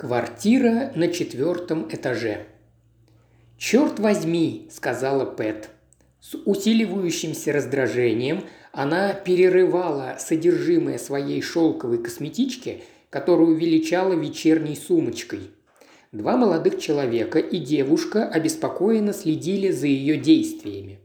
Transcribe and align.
Квартира 0.00 0.92
на 0.94 1.08
четвертом 1.08 1.86
этаже. 1.92 2.46
«Черт 3.58 3.98
возьми!»– 3.98 4.66
сказала 4.70 5.26
Пэт. 5.26 5.68
С 6.22 6.36
усиливающимся 6.46 7.52
раздражением 7.52 8.44
она 8.72 9.12
перерывала 9.12 10.16
содержимое 10.18 10.96
своей 10.96 11.42
шелковой 11.42 12.02
косметички, 12.02 12.82
которую 13.10 13.58
величала 13.58 14.14
вечерней 14.14 14.74
сумочкой. 14.74 15.50
Два 16.12 16.38
молодых 16.38 16.80
человека 16.80 17.38
и 17.38 17.58
девушка 17.58 18.26
обеспокоенно 18.26 19.12
следили 19.12 19.70
за 19.70 19.86
ее 19.86 20.16
действиями. 20.16 21.00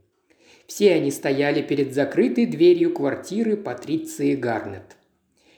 Все 0.68 0.94
они 0.94 1.12
стояли 1.12 1.62
перед 1.62 1.94
закрытой 1.94 2.46
дверью 2.46 2.94
квартиры 2.94 3.58
Патриции 3.58 4.38
Гарнет. 4.38 4.96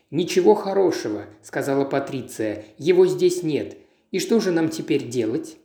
«Ничего 0.09 0.55
хорошего»,– 0.55 1.25
сказала 1.41 1.83
Патриция,– 1.83 2.63
«его 2.77 3.05
здесь 3.07 3.43
нет. 3.43 3.77
И 4.11 4.19
что 4.19 4.39
же 4.39 4.51
нам 4.51 4.69
теперь 4.69 5.07
делать?» 5.07 5.57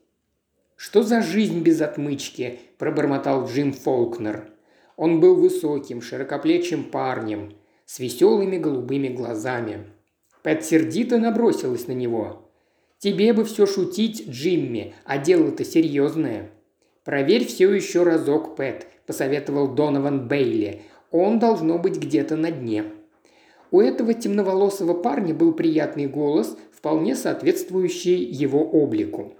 «Что 0.75 1.05
за 1.05 1.23
жизнь 1.23 1.61
без 1.61 1.80
отмычки?»– 1.80 2.59
пробормотал 2.79 3.47
Джим 3.47 3.73
Фолкнер. 3.73 4.51
Он 4.97 5.20
был 5.20 5.37
высоким, 5.37 6.03
широкоплечим 6.03 6.84
парнем, 6.84 7.55
с 7.87 8.01
веселыми 8.01 8.59
голубыми 8.59 9.09
глазами. 9.09 9.87
Пэт 10.43 10.65
сердито 10.65 11.19
набросилась 11.19 11.87
на 11.87 11.93
него. 11.93 12.51
«Тебе 12.98 13.33
бы 13.33 13.45
все 13.45 13.65
шутить, 13.65 14.29
Джимми, 14.29 14.97
а 15.05 15.19
дело-то 15.19 15.65
серьезное». 15.65 16.51
«Проверь 17.05 17.47
все 17.47 17.73
еще 17.73 18.03
разок, 18.03 18.56
Пэт»,– 18.56 18.89
посоветовал 19.06 19.69
Донован 19.69 20.27
Бейли. 20.27 20.83
«Он 21.12 21.39
должно 21.39 21.79
быть 21.79 21.98
где-то 21.98 22.34
на 22.34 22.51
дне». 22.51 22.84
У 23.73 23.81
этого 23.81 24.12
темноволосого 24.12 24.93
парня 24.93 25.33
был 25.33 25.55
приятный 25.55 26.07
голос, 26.07 26.59
вполне 26.73 27.17
соответствующий 27.17 28.23
его 28.23 28.62
облику. 28.62 29.33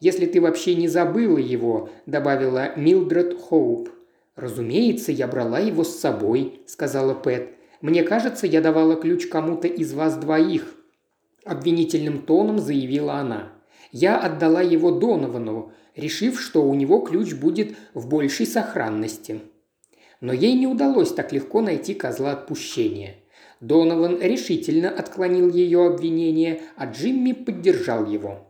«Если 0.00 0.26
ты 0.26 0.40
вообще 0.40 0.74
не 0.74 0.88
забыла 0.88 1.38
его»,– 1.38 1.88
добавила 2.06 2.74
Милдред 2.76 3.40
Хоуп. 3.40 3.90
«Разумеется, 4.34 5.12
я 5.12 5.28
брала 5.28 5.60
его 5.60 5.84
с 5.84 6.00
собой»,– 6.00 6.62
сказала 6.66 7.14
Пэт. 7.14 7.50
«Мне 7.80 8.02
кажется, 8.02 8.48
я 8.48 8.60
давала 8.60 8.96
ключ 8.96 9.28
кому-то 9.28 9.68
из 9.68 9.92
вас 9.92 10.16
двоих»,– 10.16 10.74
обвинительным 11.44 12.22
тоном 12.22 12.58
заявила 12.58 13.14
она. 13.14 13.52
«Я 13.92 14.18
отдала 14.18 14.62
его 14.62 14.90
Доновану, 14.90 15.72
решив, 15.94 16.40
что 16.40 16.64
у 16.64 16.74
него 16.74 16.98
ключ 17.00 17.34
будет 17.34 17.76
в 17.94 18.08
большей 18.08 18.46
сохранности». 18.46 19.42
Но 20.20 20.32
ей 20.32 20.54
не 20.54 20.66
удалось 20.66 21.14
так 21.14 21.32
легко 21.32 21.62
найти 21.62 21.94
козла 21.94 22.32
отпущения. 22.32 23.14
Донован 23.60 24.20
решительно 24.22 24.88
отклонил 24.88 25.50
ее 25.50 25.86
обвинение, 25.86 26.62
а 26.76 26.86
Джимми 26.86 27.32
поддержал 27.32 28.06
его. 28.06 28.46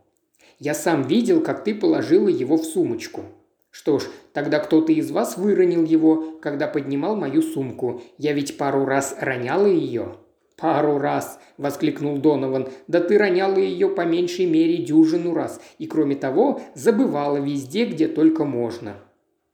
«Я 0.57 0.73
сам 0.73 1.03
видел, 1.03 1.41
как 1.41 1.63
ты 1.63 1.75
положила 1.75 2.29
его 2.29 2.57
в 2.57 2.63
сумочку». 2.63 3.23
«Что 3.71 3.99
ж, 3.99 4.03
тогда 4.33 4.59
кто-то 4.59 4.91
из 4.91 5.11
вас 5.11 5.37
выронил 5.37 5.85
его, 5.85 6.37
когда 6.41 6.67
поднимал 6.67 7.15
мою 7.15 7.41
сумку. 7.41 8.01
Я 8.17 8.33
ведь 8.33 8.57
пару 8.57 8.85
раз 8.85 9.15
роняла 9.19 9.67
ее». 9.67 10.17
«Пару 10.57 10.99
раз!»– 10.99 11.39
воскликнул 11.57 12.17
Донован. 12.17 12.67
«Да 12.87 12.99
ты 12.99 13.17
роняла 13.17 13.57
ее 13.57 13.89
по 13.89 14.05
меньшей 14.05 14.45
мере 14.45 14.77
дюжину 14.77 15.33
раз, 15.33 15.59
и 15.79 15.87
кроме 15.87 16.15
того 16.15 16.61
забывала 16.75 17.37
везде, 17.37 17.85
где 17.85 18.07
только 18.07 18.45
можно». 18.45 18.97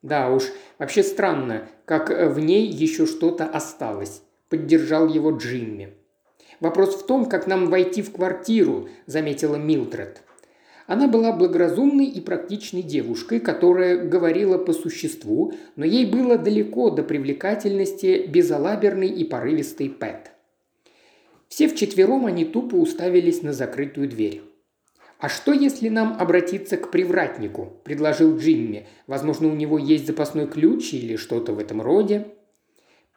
«Да 0.02 0.30
уж, 0.32 0.44
вообще 0.80 1.04
странно, 1.04 1.68
как 1.86 2.10
в 2.10 2.40
ней 2.40 2.68
еще 2.68 3.06
что-то 3.06 3.46
осталось.– 3.46 4.22
поддержал 4.50 5.08
его 5.08 5.32
Джимми. 5.32 5.94
«Вопрос 6.60 6.96
в 6.96 7.06
том, 7.06 7.26
как 7.26 7.48
нам 7.48 7.68
войти 7.68 8.02
в 8.02 8.12
квартиру»,– 8.12 8.90
заметила 9.06 9.56
Милдред. 9.56 10.24
Она 10.88 11.08
была 11.10 11.34
благоразумной 11.34 12.06
и 12.06 12.22
практичной 12.22 12.82
девушкой, 12.82 13.42
которая 13.42 13.98
говорила 14.06 14.58
по 14.58 14.72
существу, 14.72 15.54
но 15.76 15.86
ей 15.86 16.06
было 16.06 16.38
далеко 16.38 16.90
до 16.90 17.04
привлекательности 17.04 18.26
безалаберной 18.26 19.10
и 19.10 19.26
порывистой 19.26 19.90
Пэт. 19.90 20.32
Все 21.50 21.68
вчетвером 21.68 22.26
они 22.26 22.46
тупо 22.46 22.76
уставились 22.76 23.42
на 23.42 23.52
закрытую 23.52 24.08
дверь. 24.08 24.42
«А 25.20 25.30
что, 25.30 25.52
если 25.52 25.90
нам 25.90 26.16
обратиться 26.20 26.78
к 26.78 26.90
привратнику?»– 26.92 27.74
предложил 27.84 28.38
Джимми. 28.38 28.88
«Возможно, 29.08 29.48
у 29.48 29.56
него 29.56 29.78
есть 29.78 30.08
запасной 30.08 30.48
ключ 30.48 30.94
или 30.94 31.16
что-то 31.16 31.54
в 31.54 31.60
этом 31.60 31.82
роде?» 31.82 32.28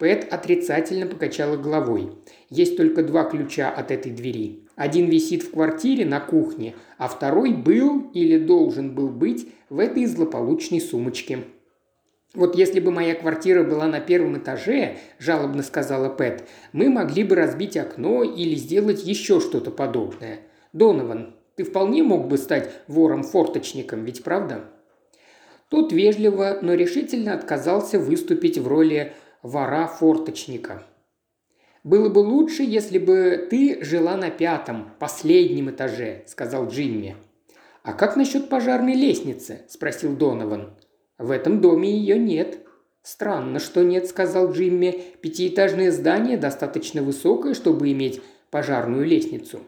Пэт 0.00 0.32
отрицательно 0.32 1.06
покачала 1.06 1.58
головой. 1.58 2.10
Есть 2.48 2.78
только 2.78 3.02
два 3.02 3.24
ключа 3.24 3.68
от 3.70 3.90
этой 3.90 4.10
двери. 4.10 4.60
Один 4.74 5.10
висит 5.10 5.42
в 5.42 5.50
квартире 5.50 6.06
на 6.06 6.20
кухне, 6.20 6.74
а 6.96 7.06
второй 7.06 7.52
был 7.52 8.10
или 8.14 8.38
должен 8.38 8.94
был 8.94 9.10
быть 9.10 9.48
в 9.68 9.78
этой 9.78 10.06
злополучной 10.06 10.80
сумочке. 10.80 11.40
«Вот 12.32 12.56
если 12.56 12.80
бы 12.80 12.90
моя 12.90 13.14
квартира 13.14 13.62
была 13.62 13.88
на 13.88 14.00
первом 14.00 14.38
этаже»,– 14.38 14.96
жалобно 15.18 15.62
сказала 15.62 16.08
Пэт,– 16.08 16.48
«мы 16.72 16.88
могли 16.88 17.22
бы 17.22 17.34
разбить 17.34 17.76
окно 17.76 18.22
или 18.22 18.54
сделать 18.54 19.04
еще 19.04 19.38
что-то 19.38 19.70
подобное. 19.70 20.38
Донован, 20.72 21.34
ты 21.56 21.64
вполне 21.64 22.02
мог 22.02 22.26
бы 22.26 22.38
стать 22.38 22.70
вором-форточником, 22.86 24.06
ведь 24.06 24.24
правда?» 24.24 24.64
Тот 25.68 25.92
вежливо, 25.92 26.58
но 26.62 26.72
решительно 26.72 27.34
отказался 27.34 27.98
выступить 28.00 28.56
в 28.56 28.66
роли 28.66 29.12
вора-форточника. 29.42 30.84
«Было 31.82 32.10
бы 32.10 32.18
лучше, 32.18 32.62
если 32.62 32.98
бы 32.98 33.46
ты 33.50 33.82
жила 33.82 34.16
на 34.16 34.30
пятом, 34.30 34.90
последнем 34.98 35.70
этаже»,– 35.70 36.24
сказал 36.26 36.68
Джимми. 36.68 37.16
«А 37.82 37.94
как 37.94 38.16
насчет 38.16 38.50
пожарной 38.50 38.94
лестницы?»– 38.94 39.62
спросил 39.68 40.14
Донован. 40.14 40.76
«В 41.18 41.30
этом 41.30 41.60
доме 41.60 41.90
ее 41.90 42.18
нет». 42.18 42.58
«Странно, 43.02 43.60
что 43.60 43.82
нет»,– 43.82 44.06
сказал 44.08 44.52
Джимми. 44.52 45.02
«Пятиэтажное 45.22 45.90
здание 45.90 46.36
достаточно 46.36 47.02
высокое, 47.02 47.54
чтобы 47.54 47.90
иметь 47.92 48.20
пожарную 48.50 49.06
лестницу». 49.06 49.60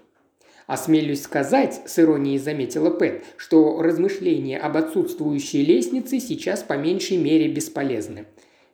«Осмелюсь 0.66 1.22
сказать»,– 1.22 1.80
с 1.86 1.98
иронией 1.98 2.38
заметила 2.38 2.90
Пэт,– 2.90 3.24
«что 3.38 3.80
размышления 3.80 4.58
об 4.58 4.76
отсутствующей 4.76 5.64
лестнице 5.64 6.20
сейчас 6.20 6.62
по 6.62 6.74
меньшей 6.74 7.16
мере 7.16 7.48
бесполезны. 7.48 8.26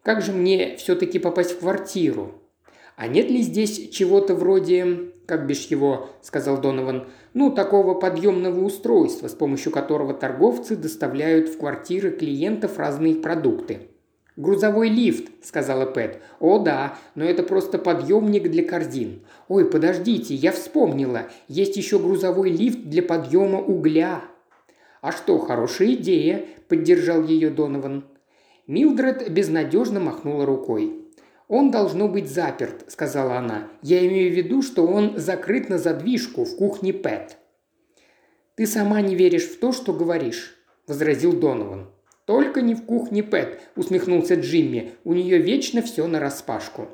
Как 0.02 0.22
же 0.22 0.32
мне 0.32 0.76
все-таки 0.76 1.18
попасть 1.18 1.52
в 1.52 1.58
квартиру? 1.60 2.34
А 2.96 3.06
нет 3.06 3.30
ли 3.30 3.42
здесь 3.42 3.90
чего-то 3.90 4.34
вроде, 4.34 5.12
как 5.26 5.46
бишь 5.46 5.66
его, 5.66 6.10
сказал 6.22 6.60
Донован, 6.60 7.06
ну, 7.32 7.52
такого 7.52 7.94
подъемного 7.94 8.64
устройства, 8.64 9.28
с 9.28 9.34
помощью 9.34 9.70
которого 9.70 10.14
торговцы 10.14 10.74
доставляют 10.74 11.48
в 11.48 11.58
квартиры 11.58 12.10
клиентов 12.10 12.78
разные 12.78 13.14
продукты. 13.14 13.88
«Грузовой 14.38 14.88
лифт»,– 14.88 15.30
сказала 15.42 15.84
Пэт. 15.84 16.22
«О 16.38 16.60
да, 16.60 16.96
но 17.16 17.24
это 17.24 17.42
просто 17.42 17.76
подъемник 17.76 18.48
для 18.50 18.64
корзин. 18.64 19.22
Ой, 19.48 19.68
подождите, 19.68 20.32
я 20.34 20.52
вспомнила. 20.52 21.22
Есть 21.48 21.76
еще 21.76 21.98
грузовой 21.98 22.50
лифт 22.50 22.84
для 22.84 23.02
подъема 23.02 23.60
угля». 23.60 24.22
«А 25.00 25.10
что, 25.10 25.38
хорошая 25.38 25.94
идея»,– 25.94 26.44
поддержал 26.68 27.24
ее 27.24 27.50
Донован. 27.50 28.04
Милдред 28.68 29.32
безнадежно 29.32 29.98
махнула 29.98 30.44
рукой. 30.44 30.92
«Он 31.48 31.70
должно 31.70 32.06
быть 32.06 32.28
заперт»,– 32.28 32.84
сказала 32.88 33.38
она. 33.38 33.68
«Я 33.80 34.06
имею 34.06 34.30
в 34.30 34.36
виду, 34.36 34.60
что 34.60 34.86
он 34.86 35.16
закрыт 35.16 35.70
на 35.70 35.78
задвижку 35.78 36.44
в 36.44 36.54
кухне 36.54 36.92
Пэт». 36.92 37.38
«Ты 38.56 38.66
сама 38.66 39.00
не 39.00 39.16
веришь 39.16 39.46
в 39.48 39.58
то, 39.58 39.72
что 39.72 39.94
говоришь»,– 39.94 40.54
возразил 40.86 41.32
Донован. 41.32 41.86
«Только 42.26 42.60
не 42.60 42.74
в 42.74 42.84
кухне 42.84 43.22
Пэт»,– 43.22 43.58
усмехнулся 43.74 44.34
Джимми. 44.34 44.92
«У 45.02 45.14
нее 45.14 45.38
вечно 45.38 45.80
все 45.80 46.06
нараспашку». 46.06 46.88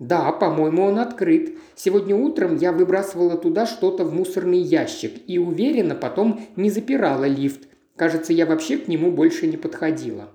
«Да, 0.00 0.32
по-моему, 0.32 0.82
он 0.82 0.98
открыт. 0.98 1.56
Сегодня 1.76 2.16
утром 2.16 2.56
я 2.56 2.72
выбрасывала 2.72 3.36
туда 3.36 3.66
что-то 3.66 4.04
в 4.04 4.12
мусорный 4.12 4.58
ящик 4.58 5.12
и 5.28 5.38
уверенно 5.38 5.94
потом 5.94 6.44
не 6.56 6.70
запирала 6.70 7.26
лифт. 7.26 7.68
Кажется, 7.94 8.32
я 8.32 8.46
вообще 8.46 8.78
к 8.78 8.88
нему 8.88 9.12
больше 9.12 9.46
не 9.46 9.56
подходила». 9.56 10.28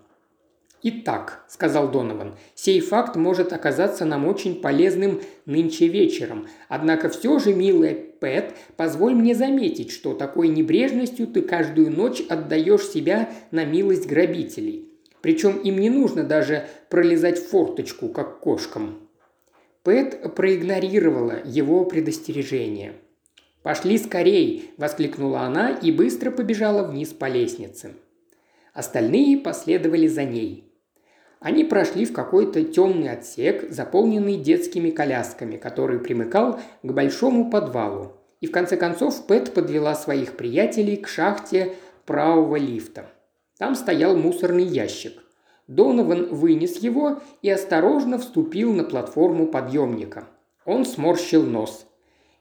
«Итак»,– 0.81 1.43
сказал 1.49 1.91
Донован,– 1.91 2.35
«сей 2.55 2.79
факт 2.79 3.17
может 3.17 3.51
оказаться 3.51 4.05
нам 4.05 4.25
очень 4.25 4.61
полезным 4.61 5.21
нынче 5.45 5.87
вечером. 5.87 6.47
Однако 6.69 7.09
все 7.09 7.37
же, 7.39 7.53
милая 7.53 7.97
Пэт, 8.19 8.53
позволь 8.77 9.13
мне 9.13 9.35
заметить, 9.35 9.91
что 9.91 10.13
такой 10.13 10.47
небрежностью 10.47 11.27
ты 11.27 11.41
каждую 11.41 11.91
ночь 11.91 12.21
отдаешь 12.29 12.87
себя 12.87 13.29
на 13.51 13.65
милость 13.65 14.07
грабителей. 14.07 14.85
Причем 15.21 15.57
им 15.57 15.79
не 15.79 15.89
нужно 15.89 16.23
даже 16.23 16.67
пролезать 16.89 17.39
в 17.39 17.49
форточку, 17.49 18.07
как 18.07 18.39
кошкам». 18.39 18.99
Пэт 19.83 20.33
проигнорировала 20.33 21.41
его 21.43 21.83
предостережение. 21.83 22.93
«Пошли 23.63 23.97
скорей!»– 23.97 24.71
воскликнула 24.77 25.41
она 25.41 25.71
и 25.71 25.91
быстро 25.91 26.31
побежала 26.31 26.87
вниз 26.87 27.09
по 27.09 27.27
лестнице. 27.27 27.95
Остальные 28.73 29.39
последовали 29.39 30.07
за 30.07 30.23
ней– 30.23 30.63
они 31.39 31.63
прошли 31.63 32.05
в 32.05 32.13
какой-то 32.13 32.63
темный 32.63 33.11
отсек, 33.11 33.71
заполненный 33.71 34.35
детскими 34.35 34.89
колясками, 34.89 35.55
который 35.55 35.99
примыкал 35.99 36.59
к 36.83 36.91
большому 36.91 37.49
подвалу. 37.49 38.17
И 38.41 38.47
в 38.47 38.51
конце 38.51 38.75
концов 38.75 39.25
Пэт 39.25 39.53
подвела 39.53 39.95
своих 39.95 40.35
приятелей 40.35 40.97
к 40.97 41.07
шахте 41.07 41.75
правого 42.05 42.57
лифта. 42.57 43.09
Там 43.57 43.75
стоял 43.75 44.15
мусорный 44.15 44.65
ящик. 44.65 45.13
Донован 45.67 46.33
вынес 46.33 46.77
его 46.77 47.21
и 47.41 47.49
осторожно 47.49 48.17
вступил 48.17 48.73
на 48.73 48.83
платформу 48.83 49.47
подъемника. 49.47 50.27
Он 50.65 50.85
сморщил 50.85 51.43
нос. 51.43 51.85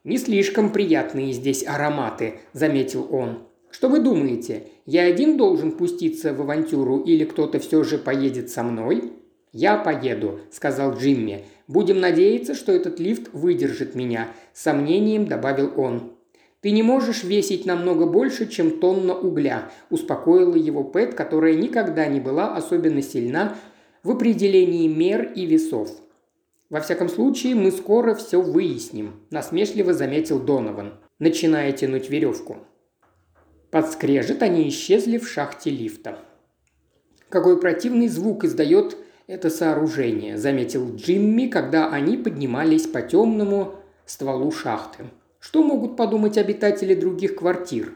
«Не 0.05 0.17
слишком 0.17 0.73
приятные 0.73 1.33
здесь 1.33 1.67
ароматы»,– 1.67 2.41
заметил 2.53 3.07
он. 3.11 3.47
«Что 3.71 3.89
вы 3.89 4.01
думаете, 4.01 4.69
я 4.91 5.03
один 5.03 5.37
должен 5.37 5.73
пуститься 5.73 6.33
в 6.33 6.41
авантюру 6.41 7.01
или 7.01 7.27
кто-то 7.27 7.59
все 7.59 7.85
же 7.85 7.99
поедет 7.99 8.49
со 8.49 8.63
мной?» 8.63 9.13
«Я 9.53 9.77
поеду»,– 9.77 10.41
сказал 10.51 10.95
Джимми. 10.95 11.45
«Будем 11.67 12.01
надеяться, 12.01 12.55
что 12.55 12.73
этот 12.73 12.99
лифт 12.99 13.29
выдержит 13.35 13.95
меня»,– 13.95 14.29
сомнением 14.55 15.27
добавил 15.27 15.73
он. 15.77 16.15
«Ты 16.63 16.71
не 16.71 16.83
можешь 16.83 17.23
весить 17.23 17.67
намного 17.67 18.07
больше, 18.07 18.49
чем 18.49 18.81
тонна 18.81 19.15
угля»,– 19.15 19.71
успокоила 19.91 20.57
его 20.57 20.83
Пэт, 20.85 21.13
которая 21.13 21.55
никогда 21.55 22.07
не 22.07 22.19
была 22.19 22.57
особенно 22.57 23.03
сильна 23.03 23.59
в 24.03 24.13
определении 24.13 24.89
мер 24.89 25.31
и 25.35 25.45
весов. 25.45 25.91
«Во 26.71 26.81
всяком 26.81 27.11
случае, 27.11 27.55
мы 27.57 27.73
скоро 27.73 28.15
все 28.15 28.41
выясним»,– 28.41 29.21
насмешливо 29.31 29.93
заметил 29.93 30.39
Донован, 30.39 30.95
начиная 31.19 31.73
тянуть 31.73 32.09
веревку. 32.09 32.57
Под 33.71 33.91
скрежет 33.93 34.43
они 34.43 34.69
исчезли 34.69 35.19
в 35.19 35.29
шахте 35.29 35.71
лифта. 35.71 36.19
«Какой 37.29 37.61
противный 37.61 38.09
звук 38.09 38.45
издает 38.45 38.97
это 39.27 39.51
сооружение»,– 39.51 40.37
заметил 40.39 40.95
Джимми, 40.95 41.47
когда 41.47 41.91
они 41.91 42.17
поднимались 42.17 42.87
по 42.87 43.03
темному 43.03 43.75
стволу 44.07 44.51
шахты. 44.51 45.05
Что 45.41 45.63
могут 45.63 45.97
подумать 45.97 46.37
обитатели 46.37 46.95
других 46.95 47.37
квартир? 47.37 47.95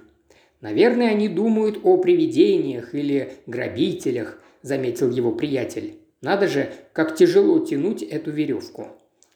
Наверное, 0.60 1.08
они 1.08 1.28
думают 1.28 1.80
о 1.82 1.96
привидениях 1.96 2.94
или 2.94 3.32
грабителях, 3.46 4.38
заметил 4.62 5.10
его 5.10 5.32
приятель. 5.32 5.98
Надо 6.20 6.46
же, 6.46 6.70
как 6.92 7.16
тяжело 7.16 7.58
тянуть 7.58 8.02
эту 8.02 8.30
веревку. 8.30 8.86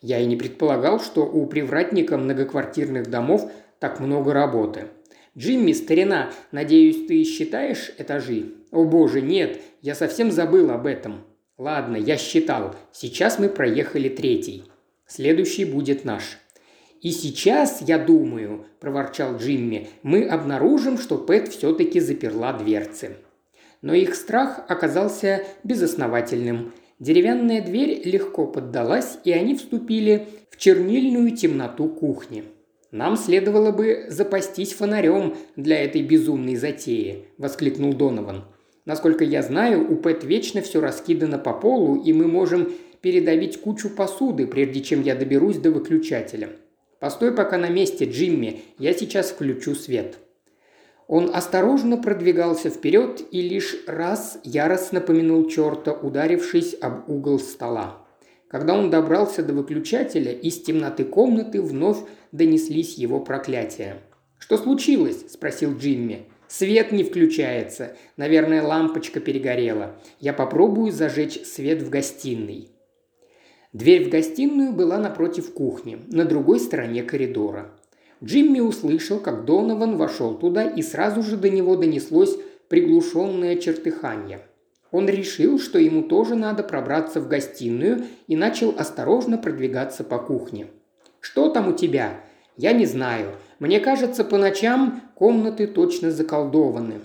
Я 0.01 0.21
и 0.21 0.27
не 0.27 0.37
предполагал, 0.37 1.01
что 1.01 1.23
у 1.27 1.47
привратника 1.47 2.17
многоквартирных 2.17 3.11
домов 3.11 3.51
так 3.81 3.99
много 3.99 4.33
работы. 4.33 4.87
Джимми, 5.37 5.73
старина, 5.73 6.31
надеюсь, 6.51 7.07
ты 7.07 7.23
считаешь 7.25 7.93
этажи? 7.99 8.55
О 8.71 8.85
боже, 8.85 9.21
нет, 9.21 9.61
я 9.83 9.95
совсем 9.95 10.31
забыл 10.31 10.71
об 10.71 10.87
этом. 10.87 11.25
Ладно, 11.59 11.97
я 11.97 12.17
считал. 12.17 12.75
Сейчас 12.93 13.39
мы 13.39 13.49
проехали 13.49 14.09
третий. 14.09 14.65
Следующий 15.07 15.65
будет 15.65 16.05
наш. 16.05 16.39
«И 17.03 17.11
сейчас, 17.11 17.83
я 17.83 17.99
думаю»,– 17.99 18.67
проворчал 18.81 19.37
Джимми,– 19.37 19.89
«мы 20.03 20.25
обнаружим, 20.27 20.99
что 20.99 21.19
Пэт 21.19 21.49
все-таки 21.49 22.01
заперла 22.01 22.53
дверцы». 22.55 23.19
Но 23.83 23.95
их 23.95 24.15
страх 24.15 24.65
оказался 24.67 25.45
безосновательным. 25.63 26.73
Деревянная 26.99 27.61
дверь 27.61 28.01
легко 28.09 28.47
поддалась, 28.47 29.19
и 29.25 29.31
они 29.31 29.55
вступили 29.55 30.27
в 30.51 30.57
чернильную 30.57 31.37
темноту 31.37 31.89
кухни. 31.89 32.45
«Нам 32.97 33.19
следовало 33.19 33.73
бы 33.73 34.07
запастись 34.09 34.73
фонарем 34.73 35.37
для 35.55 35.85
этой 35.85 36.01
безумной 36.01 36.57
затеи»,– 36.57 37.27
воскликнул 37.37 37.93
Донован. 37.93 38.45
«Насколько 38.87 39.23
я 39.23 39.43
знаю, 39.43 39.87
у 39.93 39.97
Пэт 39.97 40.25
вечно 40.25 40.63
все 40.63 40.81
раскидано 40.81 41.39
по 41.39 41.53
полу, 41.53 42.03
и 42.03 42.15
мы 42.15 42.27
можем 42.27 42.73
передавить 43.03 43.61
кучу 43.61 43.91
посуды, 43.91 44.47
прежде 44.47 44.81
чем 44.81 45.03
я 45.03 45.15
доберусь 45.15 45.59
до 45.59 45.73
выключателя. 45.73 46.49
Постой 46.99 47.35
пока 47.35 47.59
на 47.59 47.69
месте, 47.69 48.07
Джимми, 48.07 48.63
я 48.79 48.95
сейчас 48.95 49.29
включу 49.29 49.75
свет». 49.75 50.17
Он 51.07 51.31
осторожно 51.35 51.99
продвигался 51.99 52.71
вперед 52.71 53.23
и 53.31 53.43
лишь 53.43 53.77
раз 53.87 54.41
яростно 54.43 55.03
помянул 55.03 55.47
черта, 55.51 55.93
ударившись 55.93 56.75
об 56.81 57.11
угол 57.11 57.41
стола. 57.41 58.06
Когда 58.57 58.75
он 58.75 58.89
добрался 58.89 59.43
до 59.43 59.53
выключателя, 59.53 60.33
из 60.33 60.63
темноты 60.63 61.05
комнаты 61.05 61.61
вновь 61.61 61.99
донеслись 62.33 62.97
его 62.97 63.21
проклятия. 63.21 63.99
«Что 64.39 64.57
случилось?»– 64.57 65.27
спросил 65.31 65.77
Джимми. 65.77 66.25
«Свет 66.49 66.91
не 66.91 67.05
включается. 67.05 67.99
Наверное, 68.17 68.63
лампочка 68.63 69.21
перегорела. 69.21 69.97
Я 70.21 70.33
попробую 70.33 70.91
зажечь 70.91 71.39
свет 71.45 71.83
в 71.83 71.91
гостиной». 71.91 72.71
Дверь 73.75 74.07
в 74.07 74.09
гостиную 74.09 74.73
была 74.73 74.97
напротив 74.97 75.53
кухни, 75.53 75.99
на 76.09 76.25
другой 76.25 76.59
стороне 76.59 77.03
коридора. 77.03 77.73
Джимми 78.25 78.61
услышал, 78.61 79.21
как 79.21 79.45
Донован 79.45 79.99
вошел 79.99 80.35
туда, 80.35 80.65
и 80.65 80.81
сразу 80.81 81.23
же 81.23 81.37
до 81.37 81.51
него 81.51 81.77
донеслось 81.77 82.39
приглушенное 82.71 83.57
чертыхание. 83.57 84.41
Он 84.97 85.11
решил, 85.11 85.59
что 85.59 85.79
ему 85.79 86.05
тоже 86.05 86.37
надо 86.37 86.63
пробраться 86.63 87.21
в 87.21 87.29
гостиную 87.29 88.07
и 88.29 88.35
начал 88.35 88.75
осторожно 88.79 89.37
продвигаться 89.37 90.05
по 90.05 90.17
кухне. 90.17 90.69
«Что 91.21 91.51
там 91.51 91.69
у 91.69 91.73
тебя?» 91.75 92.23
«Я 92.57 92.73
не 92.73 92.87
знаю. 92.87 93.33
Мне 93.59 93.79
кажется, 93.79 94.25
по 94.25 94.39
ночам 94.39 95.03
комнаты 95.15 95.67
точно 95.67 96.11
заколдованы. 96.13 97.01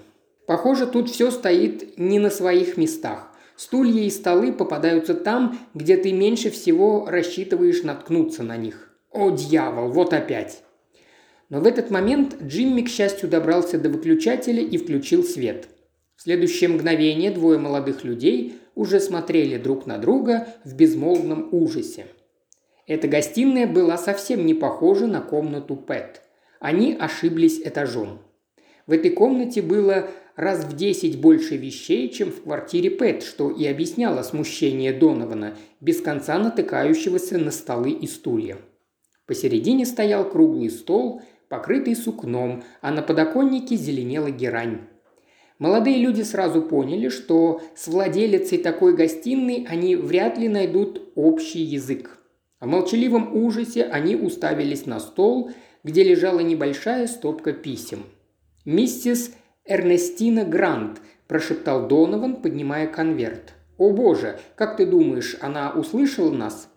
Похоже, 0.48 0.88
тут 0.88 1.10
все 1.10 1.32
стоит 1.32 2.00
не 2.00 2.18
на 2.20 2.30
своих 2.30 2.78
местах. 2.78 3.28
Стулья 3.58 4.04
и 4.04 4.10
столы 4.10 4.54
попадаются 4.54 5.14
там, 5.14 5.60
где 5.74 5.98
ты 5.98 6.14
меньше 6.14 6.50
всего 6.50 7.06
рассчитываешь 7.10 7.84
наткнуться 7.84 8.42
на 8.42 8.56
них. 8.56 8.90
О, 9.12 9.32
дьявол, 9.32 9.90
вот 9.90 10.14
опять. 10.14 10.64
Но 11.50 11.60
в 11.60 11.68
этот 11.68 11.92
момент 11.92 12.42
Джимми, 12.42 12.84
к 12.84 12.88
счастью, 12.88 13.28
добрался 13.28 13.78
до 13.78 13.90
выключателя 13.90 14.64
и 14.64 14.78
включил 14.78 15.26
свет. 15.26 15.68
Следующее 16.24 16.70
мгновение 16.70 17.32
двое 17.32 17.58
молодых 17.58 18.04
людей 18.04 18.60
уже 18.76 19.00
смотрели 19.00 19.58
друг 19.58 19.88
на 19.88 19.98
друга 19.98 20.50
в 20.64 20.76
безмолвном 20.76 21.50
ужасе. 21.52 22.06
Эта 22.86 23.08
гостиная 23.08 23.66
была 23.66 23.98
совсем 23.98 24.46
не 24.46 24.54
похожа 24.54 25.08
на 25.08 25.22
комнату 25.22 25.76
Пэт. 25.76 26.22
Они 26.60 26.94
ошиблись 26.94 27.60
этажом. 27.66 28.20
В 28.86 28.92
этой 28.92 29.10
комнате 29.10 29.64
было 29.64 30.12
раз 30.36 30.64
в 30.64 30.76
десять 30.76 31.20
больше 31.20 31.58
вещей, 31.58 32.08
чем 32.10 32.32
в 32.32 32.44
квартире 32.44 32.92
Пэт, 32.92 33.24
что 33.24 33.50
и 33.50 33.66
объясняло 33.66 34.22
смущение 34.22 34.94
Донована, 34.94 35.58
без 35.80 36.02
конца 36.02 36.38
натыкающегося 36.38 37.40
на 37.40 37.50
столы 37.50 37.94
и 37.94 38.06
стулья. 38.06 38.60
Посередине 39.26 39.88
стоял 39.88 40.30
круглый 40.30 40.70
стол, 40.70 41.24
покрытый 41.50 41.96
сукном, 41.96 42.64
а 42.82 42.92
на 42.92 43.02
подоконнике 43.02 43.76
зеленела 43.76 44.30
герань. 44.30 44.82
Молодые 45.62 46.00
люди 46.00 46.24
сразу 46.24 46.64
поняли, 46.64 47.10
что 47.10 47.62
с 47.76 47.88
владелицей 47.88 48.58
такой 48.58 48.96
гостиной 48.96 49.68
они 49.70 49.96
вряд 49.96 50.40
ли 50.40 50.50
найдут 50.50 51.12
общий 51.14 51.62
язык. 51.62 52.18
В 52.60 52.66
молчаливом 52.66 53.36
ужасе 53.36 53.84
они 53.84 54.16
уставились 54.16 54.88
на 54.88 55.00
стол, 55.00 55.52
где 55.84 56.04
лежала 56.04 56.40
небольшая 56.40 57.06
стопка 57.06 57.54
писем. 57.54 58.06
Миссис 58.66 59.36
«Эрнестина 59.64 60.46
Грант»,– 60.46 61.00
прошептал 61.28 61.88
Донован, 61.88 62.38
поднимая 62.38 62.88
конверт. 62.88 63.54
«О 63.78 63.92
боже, 63.92 64.40
как 64.56 64.78
ты 64.78 64.88
думаешь, 64.88 65.38
она 65.42 65.74
услышала 65.74 66.32
нас?» 66.32 66.70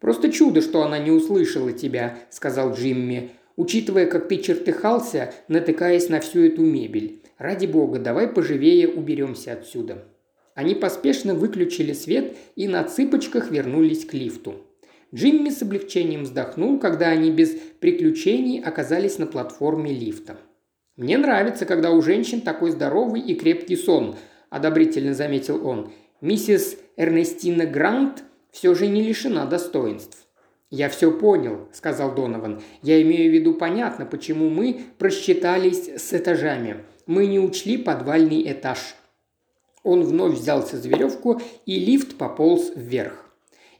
«Просто 0.00 0.32
чудо, 0.32 0.62
что 0.62 0.82
она 0.82 0.98
не 0.98 1.10
услышала 1.10 1.72
тебя»,– 1.72 2.16
сказал 2.30 2.72
Джимми, 2.72 3.32
«учитывая, 3.56 4.06
как 4.06 4.28
ты 4.28 4.38
чертыхался, 4.38 5.34
натыкаясь 5.48 6.08
на 6.08 6.20
всю 6.20 6.44
эту 6.44 6.62
мебель. 6.62 7.21
Ради 7.42 7.66
бога, 7.66 7.98
давай 7.98 8.28
поживее 8.28 8.86
уберемся 8.86 9.54
отсюда». 9.54 10.04
Они 10.54 10.76
поспешно 10.76 11.34
выключили 11.34 11.92
свет 11.92 12.36
и 12.54 12.68
на 12.68 12.84
цыпочках 12.84 13.50
вернулись 13.50 14.04
к 14.04 14.14
лифту. 14.14 14.54
Джимми 15.12 15.50
с 15.50 15.60
облегчением 15.60 16.22
вздохнул, 16.22 16.78
когда 16.78 17.08
они 17.08 17.32
без 17.32 17.56
приключений 17.80 18.62
оказались 18.62 19.18
на 19.18 19.26
платформе 19.26 19.92
лифта. 19.92 20.36
«Мне 20.94 21.18
нравится, 21.18 21.66
когда 21.66 21.90
у 21.90 22.00
женщин 22.00 22.42
такой 22.42 22.70
здоровый 22.70 23.20
и 23.20 23.34
крепкий 23.34 23.74
сон»,– 23.74 24.14
одобрительно 24.50 25.12
заметил 25.12 25.66
он. 25.66 25.90
«Миссис 26.20 26.78
Эрнестина 26.96 27.66
Грант 27.66 28.22
все 28.52 28.72
же 28.76 28.86
не 28.86 29.02
лишена 29.02 29.46
достоинств». 29.46 30.28
«Я 30.70 30.88
все 30.88 31.10
понял»,– 31.10 31.66
сказал 31.72 32.14
Донован. 32.14 32.62
«Я 32.82 33.02
имею 33.02 33.32
в 33.32 33.34
виду 33.34 33.54
понятно, 33.54 34.06
почему 34.06 34.48
мы 34.48 34.82
просчитались 34.98 35.88
с 35.88 36.12
этажами. 36.12 36.84
Мы 37.06 37.26
не 37.26 37.38
учли 37.38 37.76
подвальный 37.76 38.50
этаж». 38.50 38.94
Он 39.82 40.02
вновь 40.02 40.38
взялся 40.38 40.76
за 40.76 40.88
веревку, 40.88 41.40
и 41.66 41.78
лифт 41.78 42.16
пополз 42.16 42.72
вверх. 42.76 43.26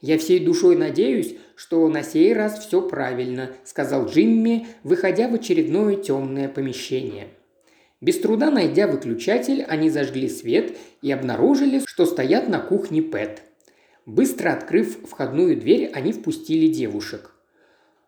«Я 0.01 0.17
всей 0.17 0.39
душой 0.39 0.75
надеюсь, 0.75 1.35
что 1.55 1.87
на 1.87 2.03
сей 2.03 2.33
раз 2.33 2.65
все 2.65 2.81
правильно»,– 2.81 3.51
сказал 3.63 4.07
Джимми, 4.07 4.67
выходя 4.83 5.29
в 5.29 5.33
очередное 5.33 5.95
темное 5.95 6.49
помещение. 6.49 7.29
Без 8.01 8.19
труда 8.19 8.51
найдя 8.51 8.87
выключатель, 8.87 9.63
они 9.63 9.89
зажгли 9.89 10.27
свет 10.27 10.75
и 11.01 11.09
обнаружили, 11.09 11.81
что 11.85 12.05
стоят 12.05 12.49
на 12.49 12.59
кухне 12.59 13.01
Пэт. 13.01 13.43
Быстро 14.05 14.51
открыв 14.51 15.07
входную 15.07 15.55
дверь, 15.55 15.89
они 15.93 16.11
впустили 16.11 16.67
девушек. 16.67 17.32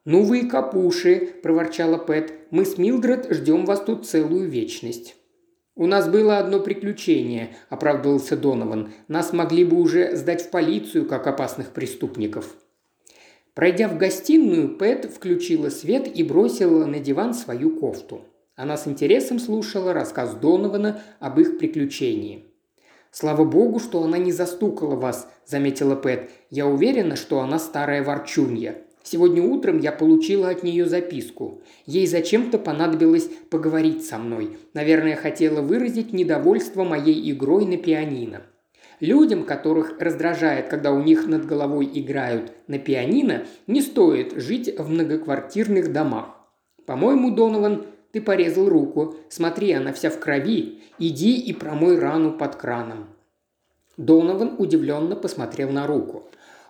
«Ну 0.05 0.24
вы 0.24 0.41
и 0.41 0.47
капуши»,– 0.47 1.33
проворчала 1.43 1.97
Пэт. 1.97 2.31
«Мы 2.51 2.65
с 2.65 2.77
Милдред 2.77 3.27
ждем 3.31 3.65
вас 3.65 3.81
тут 3.81 4.05
целую 4.05 4.47
вечность». 4.47 5.15
«У 5.75 5.88
нас 5.88 6.07
было 6.07 6.38
одно 6.38 6.59
приключение»,– 6.59 7.55
оправдывался 7.69 8.38
Донован. 8.38 8.93
«Нас 9.07 9.33
могли 9.33 9.65
бы 9.65 9.77
уже 9.77 10.15
сдать 10.15 10.43
в 10.43 10.51
полицию, 10.51 11.07
как 11.07 11.25
опасных 11.25 11.71
преступников». 11.71 12.55
Пройдя 13.55 13.88
в 13.88 13.97
гостиную, 13.97 14.77
Пэт 14.77 15.05
включила 15.05 15.69
свет 15.69 16.07
и 16.13 16.24
бросила 16.24 16.85
на 16.85 17.00
диван 17.00 17.33
свою 17.33 17.71
кофту. 17.71 18.21
Она 18.55 18.77
с 18.77 18.88
интересом 18.88 19.39
слушала 19.39 19.91
рассказ 19.91 20.35
Донована 20.35 21.01
об 21.19 21.39
их 21.39 21.57
приключении. 21.57 22.45
«Слава 23.12 23.43
богу, 23.43 23.79
что 23.79 24.03
она 24.03 24.17
не 24.17 24.31
застукала 24.31 24.95
вас»,– 24.95 25.27
заметила 25.45 25.95
Пэт. 25.95 26.29
«Я 26.51 26.67
уверена, 26.67 27.15
что 27.15 27.39
она 27.39 27.59
старая 27.59 28.03
ворчунья. 28.03 28.85
Сегодня 29.05 29.43
утром 29.43 29.77
я 29.77 29.91
получила 29.91 30.50
от 30.50 30.63
нее 30.63 30.88
записку. 30.88 31.62
Ей 31.85 32.07
зачем-то 32.07 32.57
понадобилось 32.57 33.29
поговорить 33.51 34.03
со 34.03 34.17
мной. 34.17 34.57
Наверное, 34.74 35.15
хотела 35.15 35.62
выразить 35.62 36.12
недовольство 36.12 36.83
моей 36.83 37.31
игрой 37.31 37.67
на 37.67 37.77
пианино. 37.77 38.41
Людям, 39.00 39.43
которых 39.43 40.00
раздражает, 40.00 40.69
когда 40.69 40.91
у 40.91 41.03
них 41.03 41.27
над 41.27 41.45
головой 41.45 41.88
играют 41.93 42.51
на 42.65 42.79
пианино, 42.79 43.45
не 43.67 43.83
стоит 43.83 44.33
жить 44.41 44.74
в 44.75 44.89
многоквартирных 44.89 45.93
домах. 45.93 46.35
По-моему, 46.88 47.29
Донован, 47.29 47.85
ты 48.12 48.21
порезал 48.21 48.67
руку. 48.67 49.17
Смотри, 49.29 49.71
она 49.74 49.93
вся 49.93 50.09
в 50.09 50.17
крови. 50.19 50.81
Иди 50.97 51.38
и 51.38 51.53
промой 51.53 52.00
рану 52.00 52.31
под 52.31 52.55
краном. 52.55 53.05
Донован 53.97 54.55
удивленно 54.57 55.15
посмотрел 55.15 55.69
на 55.69 55.85
руку. 55.85 56.24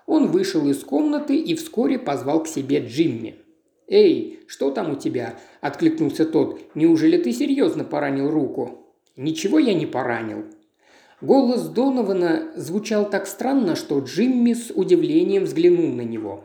Он 0.05 0.27
вышел 0.27 0.67
из 0.69 0.83
комнаты 0.83 1.35
и 1.35 1.55
вскоре 1.55 1.97
позвал 1.97 2.43
к 2.43 2.47
себе 2.47 2.79
Джимми. 2.79 3.35
«Эй, 3.87 4.39
что 4.47 4.71
там 4.71 4.91
у 4.91 4.95
тебя?»– 4.95 5.39
откликнулся 5.61 6.25
тот. 6.25 6.59
«Неужели 6.75 7.17
ты 7.17 7.31
серьезно 7.31 7.83
поранил 7.83 8.29
руку?» 8.29 8.93
«Ничего 9.15 9.59
я 9.59 9.73
не 9.73 9.85
поранил». 9.85 10.45
Голос 11.21 11.67
Донована 11.69 12.51
звучал 12.55 13.09
так 13.09 13.25
странно, 13.25 13.75
что 13.75 13.99
Джимми 13.99 14.53
с 14.53 14.71
удивлением 14.71 15.45
взглянул 15.45 15.87
на 15.87 16.01
него. 16.01 16.43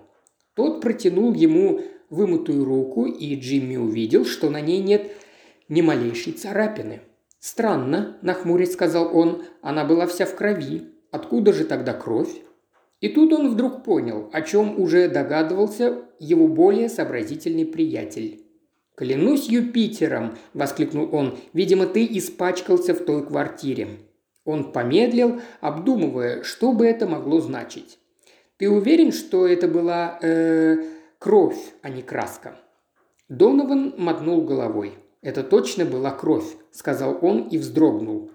Тот 0.54 0.80
протянул 0.80 1.34
ему 1.34 1.80
вымытую 2.08 2.64
руку, 2.64 3.06
и 3.06 3.34
Джимми 3.34 3.76
увидел, 3.76 4.24
что 4.24 4.48
на 4.48 4.60
ней 4.60 4.80
нет 4.80 5.10
ни 5.68 5.80
малейшей 5.80 6.34
царапины. 6.34 7.00
«Странно»,– 7.40 8.18
нахмурясь 8.22 8.72
сказал 8.72 9.16
он,– 9.16 9.42
«она 9.62 9.84
была 9.84 10.06
вся 10.06 10.26
в 10.26 10.34
крови. 10.34 10.82
Откуда 11.10 11.52
же 11.52 11.64
тогда 11.64 11.94
кровь?» 11.94 12.30
И 13.00 13.08
тут 13.08 13.32
он 13.32 13.50
вдруг 13.50 13.82
понял, 13.82 14.28
о 14.32 14.42
чем 14.42 14.78
уже 14.78 15.08
догадывался 15.08 16.02
его 16.18 16.46
более 16.48 16.88
сообразительный 16.88 17.64
приятель. 17.64 18.44
«Клянусь 18.94 19.48
Юпитером!»– 19.48 20.36
воскликнул 20.54 21.08
он. 21.14 21.38
«Видимо, 21.54 21.86
ты 21.86 22.06
испачкался 22.06 22.92
в 22.92 22.98
той 23.04 23.26
квартире». 23.26 23.88
Он 24.44 24.72
помедлил, 24.72 25.40
обдумывая, 25.60 26.42
что 26.42 26.72
бы 26.72 26.86
это 26.86 27.06
могло 27.06 27.40
значить. 27.40 27.98
«Ты 28.58 28.68
уверен, 28.68 29.12
что 29.12 29.46
это 29.46 29.68
была 29.68 30.18
э, 30.20 30.84
кровь, 31.18 31.58
а 31.80 31.88
не 31.88 32.02
краска?» 32.02 32.58
Донован 33.30 33.94
мотнул 33.96 34.42
головой. 34.42 34.98
«Это 35.22 35.42
точно 35.42 35.86
была 35.86 36.10
кровь»,– 36.10 36.56
сказал 36.70 37.18
он 37.22 37.48
и 37.48 37.56
вздрогнул. 37.56 38.30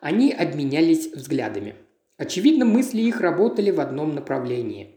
Они 0.00 0.32
обменялись 0.32 1.12
взглядами. 1.12 1.74
Очевидно, 2.20 2.66
мысли 2.66 3.00
их 3.00 3.22
работали 3.22 3.70
в 3.70 3.80
одном 3.80 4.14
направлении. 4.14 4.96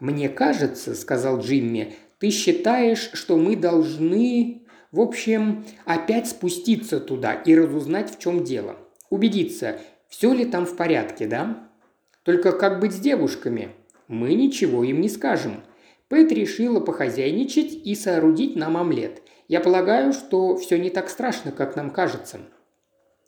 «Мне 0.00 0.28
кажется»,– 0.28 0.92
сказал 0.96 1.38
Джимми,– 1.38 1.94
«ты 2.18 2.30
считаешь, 2.30 3.10
что 3.12 3.36
мы 3.36 3.54
должны, 3.54 4.66
в 4.90 5.00
общем, 5.00 5.64
опять 5.84 6.26
спуститься 6.26 6.98
туда 6.98 7.32
и 7.32 7.54
разузнать, 7.54 8.12
в 8.12 8.18
чем 8.18 8.42
дело. 8.42 8.76
Убедиться, 9.08 9.78
все 10.08 10.32
ли 10.32 10.44
там 10.44 10.66
в 10.66 10.74
порядке, 10.74 11.28
да? 11.28 11.70
Только 12.24 12.50
как 12.50 12.80
быть 12.80 12.92
с 12.92 12.98
девушками? 12.98 13.68
Мы 14.08 14.34
ничего 14.34 14.82
им 14.82 15.00
не 15.00 15.08
скажем. 15.08 15.62
Пэт 16.08 16.32
решила 16.32 16.80
похозяйничать 16.80 17.72
и 17.72 17.94
соорудить 17.94 18.56
нам 18.56 18.76
омлет. 18.76 19.22
Я 19.46 19.60
полагаю, 19.60 20.12
что 20.12 20.56
все 20.56 20.76
не 20.76 20.90
так 20.90 21.08
страшно, 21.08 21.52
как 21.52 21.76
нам 21.76 21.90
кажется». 21.90 22.40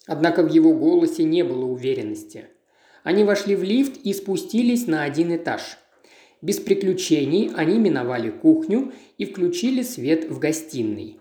Однако 0.09 0.43
в 0.43 0.49
его 0.51 0.73
голосе 0.73 1.23
не 1.23 1.45
было 1.45 1.65
уверенности– 1.65 2.47
они 3.03 3.25
вошли 3.25 3.57
в 3.57 3.63
лифт 3.63 3.97
и 4.05 4.13
спустились 4.13 4.87
на 4.87 5.05
один 5.05 5.35
этаж. 5.35 5.79
Без 6.43 6.59
приключений 6.59 7.51
они 7.55 7.79
миновали 7.79 8.31
кухню 8.31 8.93
и 9.19 9.25
включили 9.25 9.83
свет 9.83 10.31
в 10.31 10.39
гостиной. 10.39 11.19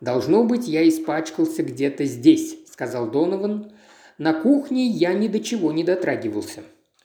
«Должно 0.00 0.44
быть, 0.44 0.66
я 0.66 0.86
испачкался 0.88 1.62
где-то 1.62 2.04
здесь»,– 2.04 2.56
сказал 2.70 3.10
Донован. 3.10 3.72
«На 4.18 4.34
кухне 4.34 4.86
я 4.86 5.14
ни 5.14 5.28
до 5.28 5.40
чего 5.40 5.72
не 5.72 5.84
дотрагивался». 5.84 6.62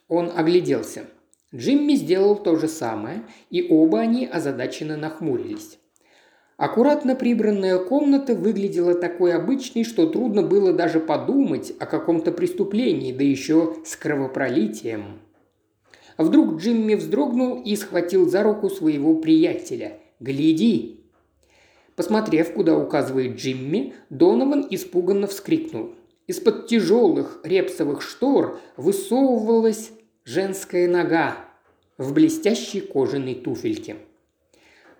Он 0.08 0.32
огляделся. 0.34 1.06
Джимми 1.54 1.94
сделал 1.94 2.36
то 2.36 2.56
же 2.56 2.68
самое, 2.68 3.24
и 3.50 3.66
оба 3.70 4.00
они 4.00 4.26
озадаченно 4.26 4.96
нахмурились. 4.96 5.78
Аккуратно 6.58 7.14
прибранная 7.14 7.78
комната 7.78 8.34
выглядела 8.34 8.96
такой 8.96 9.32
обычной, 9.32 9.84
что 9.84 10.08
трудно 10.08 10.42
было 10.42 10.72
даже 10.72 10.98
подумать 10.98 11.72
о 11.78 11.86
каком-то 11.86 12.32
преступлении, 12.32 13.12
да 13.12 13.22
еще 13.22 13.76
с 13.84 13.94
кровопролитием. 13.94 15.20
Вдруг 16.18 16.56
Джимми 16.56 16.96
вздрогнул 16.96 17.62
и 17.62 17.76
схватил 17.76 18.28
за 18.28 18.42
руку 18.42 18.70
своего 18.70 19.14
приятеля. 19.14 20.00
«Гляди!» 20.18 21.04
Посмотрев, 21.94 22.52
куда 22.52 22.76
указывает 22.76 23.36
Джимми, 23.36 23.94
Донован 24.10 24.66
испуганно 24.68 25.28
вскрикнул. 25.28 25.94
Из-под 26.26 26.66
тяжелых 26.66 27.38
репсовых 27.44 28.02
штор 28.02 28.58
высовывалась 28.76 29.92
женская 30.24 30.88
нога 30.88 31.36
в 31.98 32.12
блестящей 32.12 32.80
кожаной 32.80 33.36
туфельке. 33.36 33.94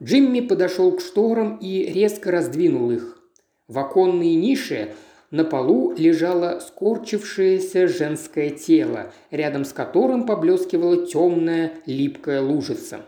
Джимми 0.02 0.40
подошел 0.40 0.92
к 0.92 1.00
шторам 1.00 1.56
и 1.56 1.84
резко 1.84 2.30
раздвинул 2.30 2.90
их. 2.90 3.18
В 3.66 3.78
оконной 3.78 4.34
нише 4.34 4.94
на 5.30 5.44
полу 5.44 5.92
лежало 5.96 6.60
скорчившееся 6.60 7.88
женское 7.88 8.50
тело, 8.50 9.12
рядом 9.30 9.64
с 9.64 9.72
которым 9.72 10.24
поблескивала 10.24 11.06
темная 11.06 11.72
липкая 11.84 12.40
лужица. 12.40 13.00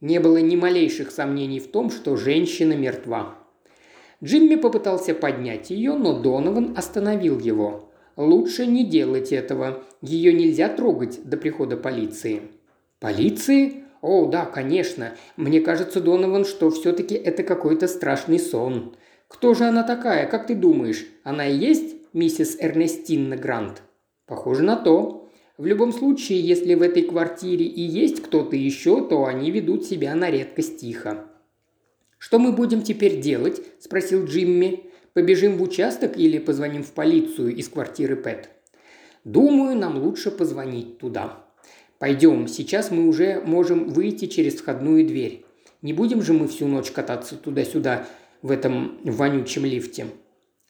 Не 0.00 0.18
было 0.18 0.38
ни 0.38 0.56
малейших 0.56 1.10
сомнений 1.10 1.60
в 1.60 1.68
том, 1.68 1.90
что 1.90 2.16
женщина 2.16 2.72
мертва. 2.72 3.34
Джимми 4.24 4.56
попытался 4.56 5.14
поднять 5.14 5.70
ее, 5.70 5.94
но 5.94 6.18
Донован 6.18 6.74
остановил 6.76 7.38
его. 7.38 7.86
«Лучше 8.16 8.66
не 8.66 8.84
делать 8.84 9.32
этого. 9.32 9.82
Ее 10.02 10.32
нельзя 10.32 10.68
трогать 10.68 11.20
до 11.24 11.36
прихода 11.36 11.76
полиции». 11.76 12.42
«Полиции?» 12.98 13.84
«О, 14.02 14.26
да, 14.26 14.46
конечно. 14.46 15.14
Мне 15.36 15.60
кажется, 15.60 16.00
Донован, 16.00 16.44
что 16.44 16.70
все-таки 16.70 17.14
это 17.14 17.42
какой-то 17.42 17.86
страшный 17.86 18.38
сон. 18.38 18.96
Кто 19.28 19.54
же 19.54 19.64
она 19.64 19.82
такая, 19.82 20.26
как 20.26 20.46
ты 20.46 20.54
думаешь? 20.54 21.06
Она 21.22 21.46
и 21.46 21.56
есть 21.56 21.96
миссис 22.14 22.56
Эрнестинна 22.58 23.36
Грант?» 23.36 23.82
«Похоже 24.26 24.62
на 24.62 24.76
то. 24.76 25.28
В 25.58 25.66
любом 25.66 25.92
случае, 25.92 26.40
если 26.40 26.74
в 26.74 26.82
этой 26.82 27.02
квартире 27.02 27.66
и 27.66 27.82
есть 27.82 28.22
кто-то 28.22 28.56
еще, 28.56 29.06
то 29.06 29.26
они 29.26 29.50
ведут 29.50 29.84
себя 29.84 30.14
на 30.14 30.30
редкость 30.30 30.80
тихо». 30.80 31.26
«Что 32.16 32.38
мы 32.38 32.52
будем 32.52 32.82
теперь 32.82 33.20
делать?»– 33.20 33.60
спросил 33.80 34.24
Джимми. 34.24 34.84
«Побежим 35.12 35.56
в 35.56 35.62
участок 35.62 36.16
или 36.16 36.38
позвоним 36.38 36.84
в 36.84 36.92
полицию 36.92 37.54
из 37.54 37.68
квартиры 37.68 38.16
Пэт?» 38.16 38.48
«Думаю, 39.24 39.76
нам 39.76 39.98
лучше 39.98 40.30
позвонить 40.30 40.98
туда», 40.98 41.49
Пойдем, 42.00 42.48
сейчас 42.48 42.90
мы 42.90 43.06
уже 43.06 43.42
можем 43.44 43.90
выйти 43.90 44.24
через 44.24 44.54
входную 44.54 45.06
дверь. 45.06 45.44
Не 45.82 45.92
будем 45.92 46.22
же 46.22 46.32
мы 46.32 46.48
всю 46.48 46.66
ночь 46.66 46.90
кататься 46.90 47.36
туда-сюда 47.36 48.08
в 48.40 48.50
этом 48.50 48.98
вонючем 49.04 49.66
лифте». 49.66 50.06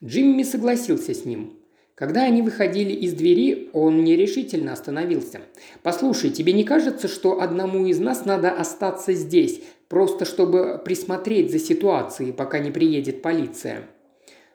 Джимми 0.02 0.42
согласился 0.42 1.14
с 1.14 1.24
ним. 1.24 1.56
Когда 1.94 2.24
они 2.24 2.42
выходили 2.42 2.92
из 2.92 3.12
двери, 3.12 3.70
он 3.72 4.02
нерешительно 4.02 4.72
остановился. 4.72 5.40
«Послушай, 5.84 6.30
тебе 6.30 6.52
не 6.52 6.64
кажется, 6.64 7.06
что 7.06 7.40
одному 7.40 7.86
из 7.86 8.00
нас 8.00 8.24
надо 8.24 8.50
остаться 8.50 9.12
здесь, 9.12 9.62
просто 9.88 10.24
чтобы 10.24 10.82
присмотреть 10.84 11.52
за 11.52 11.60
ситуацией, 11.60 12.32
пока 12.32 12.58
не 12.58 12.72
приедет 12.72 13.22
полиция?» 13.22 13.82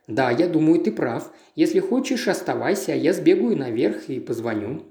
«Да, 0.08 0.29
я 0.29 0.50
думаю, 0.50 0.82
ты 0.82 0.91
прав. 0.91 1.32
Если 1.55 1.79
хочешь, 1.79 2.27
оставайся, 2.27 2.91
а 2.91 2.96
я 2.96 3.13
сбегаю 3.13 3.55
наверх 3.55 4.10
и 4.10 4.20
позвоню». 4.20 4.84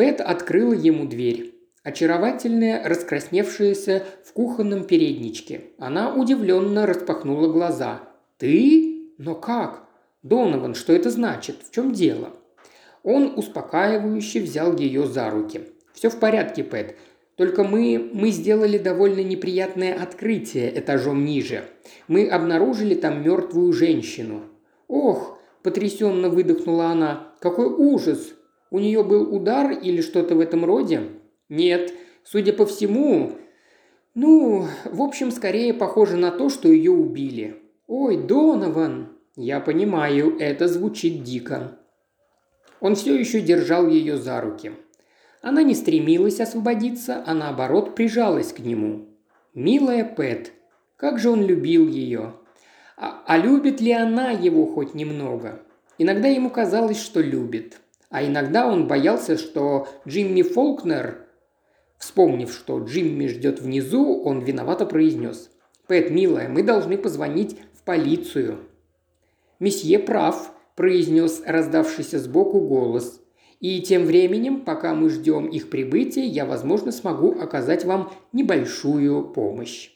Пэт 0.00 0.22
открыла 0.22 0.72
ему 0.72 1.04
дверь. 1.04 1.56
Очаровательная, 1.82 2.88
раскрасневшаяся 2.88 4.02
в 4.24 4.32
кухонном 4.32 4.84
передничке. 4.84 5.64
Она 5.76 6.14
удивленно 6.14 6.86
распахнула 6.86 7.52
глаза. 7.52 8.00
«Ты? 8.38 9.12
Но 9.18 9.34
как? 9.34 9.84
Донован, 10.22 10.74
что 10.74 10.94
это 10.94 11.10
значит? 11.10 11.56
В 11.68 11.74
чем 11.74 11.92
дело?» 11.92 12.30
Он 13.02 13.34
успокаивающе 13.36 14.40
взял 14.40 14.74
ее 14.74 15.06
за 15.06 15.28
руки. 15.28 15.68
«Все 15.92 16.08
в 16.08 16.18
порядке, 16.18 16.64
Пэт. 16.64 16.96
Только 17.36 17.62
мы, 17.62 18.10
мы 18.14 18.30
сделали 18.30 18.78
довольно 18.78 19.20
неприятное 19.20 20.02
открытие 20.02 20.78
этажом 20.78 21.26
ниже. 21.26 21.64
Мы 22.08 22.26
обнаружили 22.26 22.94
там 22.94 23.22
мертвую 23.22 23.74
женщину. 23.74 24.44
Ох, 24.88 25.38
потрясенно 25.62 26.30
выдохнула 26.30 26.86
она. 26.86 27.34
Какой 27.40 27.66
ужас! 27.66 28.32
У 28.70 28.78
нее 28.78 29.02
был 29.02 29.34
удар 29.34 29.72
или 29.72 30.00
что-то 30.00 30.34
в 30.34 30.40
этом 30.40 30.64
роде? 30.64 31.02
Нет, 31.48 31.92
судя 32.24 32.52
по 32.52 32.66
всему, 32.66 33.32
ну, 34.14 34.66
в 34.84 35.02
общем, 35.02 35.30
скорее 35.30 35.74
похоже 35.74 36.16
на 36.16 36.30
то, 36.30 36.48
что 36.48 36.68
ее 36.68 36.92
убили. 36.92 37.56
Ой, 37.86 38.16
Донован! 38.16 39.16
Я 39.36 39.60
понимаю, 39.60 40.36
это 40.38 40.68
звучит 40.68 41.22
дико. 41.22 41.78
Он 42.80 42.94
все 42.94 43.14
еще 43.14 43.40
держал 43.40 43.88
ее 43.88 44.16
за 44.16 44.40
руки. 44.40 44.72
Она 45.42 45.62
не 45.62 45.74
стремилась 45.74 46.40
освободиться, 46.40 47.22
а 47.26 47.34
наоборот 47.34 47.94
прижалась 47.94 48.52
к 48.52 48.58
нему. 48.58 49.08
Милая 49.54 50.04
Пэт, 50.04 50.52
как 50.96 51.18
же 51.18 51.30
он 51.30 51.44
любил 51.44 51.88
ее. 51.88 52.34
А, 52.96 53.22
а 53.26 53.38
любит 53.38 53.80
ли 53.80 53.92
она 53.92 54.30
его 54.30 54.66
хоть 54.66 54.94
немного? 54.94 55.62
Иногда 55.98 56.28
ему 56.28 56.50
казалось, 56.50 57.00
что 57.00 57.20
любит. 57.20 57.80
А 58.10 58.24
иногда 58.24 58.66
он 58.66 58.88
боялся, 58.88 59.38
что 59.38 59.88
Джимми 60.06 60.42
Фолкнер, 60.42 61.26
вспомнив, 61.96 62.52
что 62.52 62.80
Джимми 62.80 63.28
ждет 63.28 63.60
внизу, 63.60 64.22
он 64.22 64.40
виновато 64.40 64.84
произнес. 64.84 65.50
«Пэт, 65.86 66.10
милая, 66.10 66.48
мы 66.48 66.62
должны 66.62 66.98
позвонить 66.98 67.56
в 67.72 67.82
полицию». 67.84 68.58
«Месье 69.60 69.98
прав»,– 70.00 70.52
произнес 70.74 71.42
раздавшийся 71.46 72.18
сбоку 72.18 72.60
голос. 72.60 73.20
И 73.60 73.80
тем 73.82 74.04
временем, 74.04 74.62
пока 74.62 74.94
мы 74.94 75.10
ждем 75.10 75.46
их 75.46 75.68
прибытия, 75.68 76.24
я, 76.24 76.46
возможно, 76.46 76.92
смогу 76.92 77.38
оказать 77.38 77.84
вам 77.84 78.10
небольшую 78.32 79.28
помощь. 79.28 79.90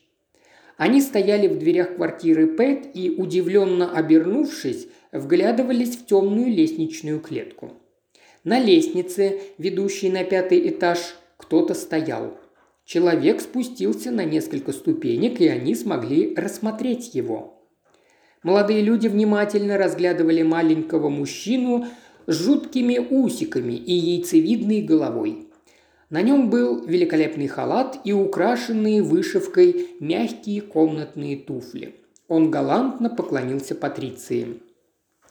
Они 0.77 1.01
стояли 1.01 1.49
в 1.49 1.59
дверях 1.59 1.97
квартиры 1.97 2.47
Пэт 2.47 2.91
и, 2.95 3.15
удивленно 3.17 3.91
обернувшись, 3.91 4.89
вглядывались 5.13 5.97
в 5.97 6.05
темную 6.05 6.49
лестничную 6.49 7.21
клетку. 7.21 7.73
На 8.45 8.61
лестнице, 8.61 9.41
ведущей 9.57 10.11
на 10.11 10.23
пятый 10.23 10.69
этаж, 10.69 10.99
кто-то 11.39 11.73
стоял. 11.73 12.37
Человек 12.85 13.41
спустился 13.41 14.11
на 14.11 14.25
несколько 14.25 14.73
ступенек, 14.73 15.41
и 15.41 15.49
они 15.49 15.75
смогли 15.75 16.35
рассмотреть 16.37 17.15
его. 17.15 17.63
Молодые 18.43 18.83
люди 18.83 19.09
внимательно 19.09 19.79
разглядывали 19.79 20.43
маленького 20.43 21.09
мужчину 21.09 21.87
с 22.27 22.35
жуткими 22.35 22.99
усиками 22.99 23.73
и 23.73 23.95
яйцевидной 23.95 24.83
головой. 24.83 25.49
На 26.11 26.21
нем 26.21 26.51
был 26.51 26.85
великолепный 26.85 27.47
халат 27.47 27.99
и 28.05 28.13
украшенные 28.13 29.03
вышивкой 29.03 29.89
мягкие 30.01 30.61
комнатные 30.61 31.39
туфли. 31.39 31.95
Он 32.29 32.51
галантно 32.51 33.09
поклонился 33.09 33.75
Патриции. 33.75 34.61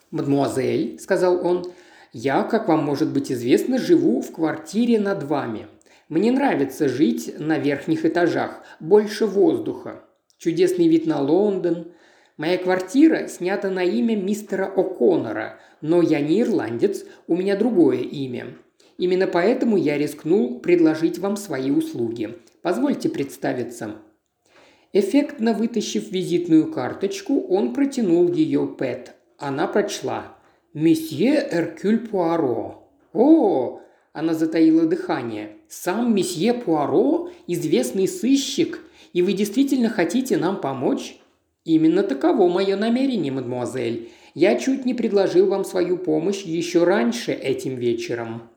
«Мадмуазель»,– 0.09 0.99
сказал 0.99 1.45
он,– 1.45 1.65
«я, 2.13 2.43
как 2.43 2.69
вам 2.69 2.85
может 2.85 3.11
быть 3.11 3.31
известно, 3.31 3.77
живу 3.77 4.21
в 4.21 4.31
квартире 4.31 4.97
над 4.97 5.23
вами. 5.23 5.67
Мне 6.07 6.31
нравится 6.31 6.87
жить 6.87 7.35
на 7.37 7.57
верхних 7.57 8.05
этажах, 8.05 8.63
больше 8.79 9.25
воздуха. 9.25 10.05
Чудесный 10.37 10.87
вид 10.87 11.05
на 11.05 11.21
Лондон, 11.21 11.91
Моя 12.35 12.57
квартира 12.57 13.27
снята 13.27 13.69
на 13.69 13.83
имя 13.83 14.15
мистера 14.15 14.71
О'Коннора, 14.75 15.59
но 15.81 16.01
я 16.01 16.19
не 16.19 16.41
ирландец, 16.41 17.05
у 17.27 17.35
меня 17.35 17.55
другое 17.55 17.99
имя. 17.99 18.55
Именно 18.97 19.27
поэтому 19.27 19.77
я 19.77 19.99
рискнул 19.99 20.59
предложить 20.59 21.19
вам 21.19 21.37
свои 21.37 21.69
услуги. 21.69 22.37
Позвольте 22.61 23.09
представиться». 23.09 23.95
Эффектно 24.95 25.53
вытащив 25.53 26.11
визитную 26.11 26.71
карточку, 26.71 27.41
он 27.47 27.73
протянул 27.73 28.31
ее 28.31 28.67
Пэт. 28.67 29.15
Она 29.39 29.65
прочла. 29.65 30.32
«Месье 30.73 31.47
Эркюль 31.51 31.99
Пуаро». 31.99 32.89
«О!»– 33.13 33.81
она 34.13 34.33
затаила 34.33 34.87
дыхание. 34.87 35.57
«Сам 35.67 36.15
месье 36.15 36.55
Пуаро, 36.55 37.29
известный 37.45 38.07
сыщик, 38.07 38.79
и 39.13 39.21
вы 39.21 39.33
действительно 39.33 39.89
хотите 39.89 40.35
нам 40.37 40.59
помочь?» 40.59 41.19
«Именно 41.63 42.01
таково 42.01 42.49
мое 42.49 42.75
намерение, 42.75 43.31
мадемуазель. 43.31 44.09
Я 44.33 44.57
чуть 44.57 44.83
не 44.83 44.95
предложил 44.95 45.45
вам 45.45 45.63
свою 45.63 45.97
помощь 45.97 46.41
еще 46.41 46.83
раньше 46.85 47.33
этим 47.33 47.75
вечером». 47.75 48.49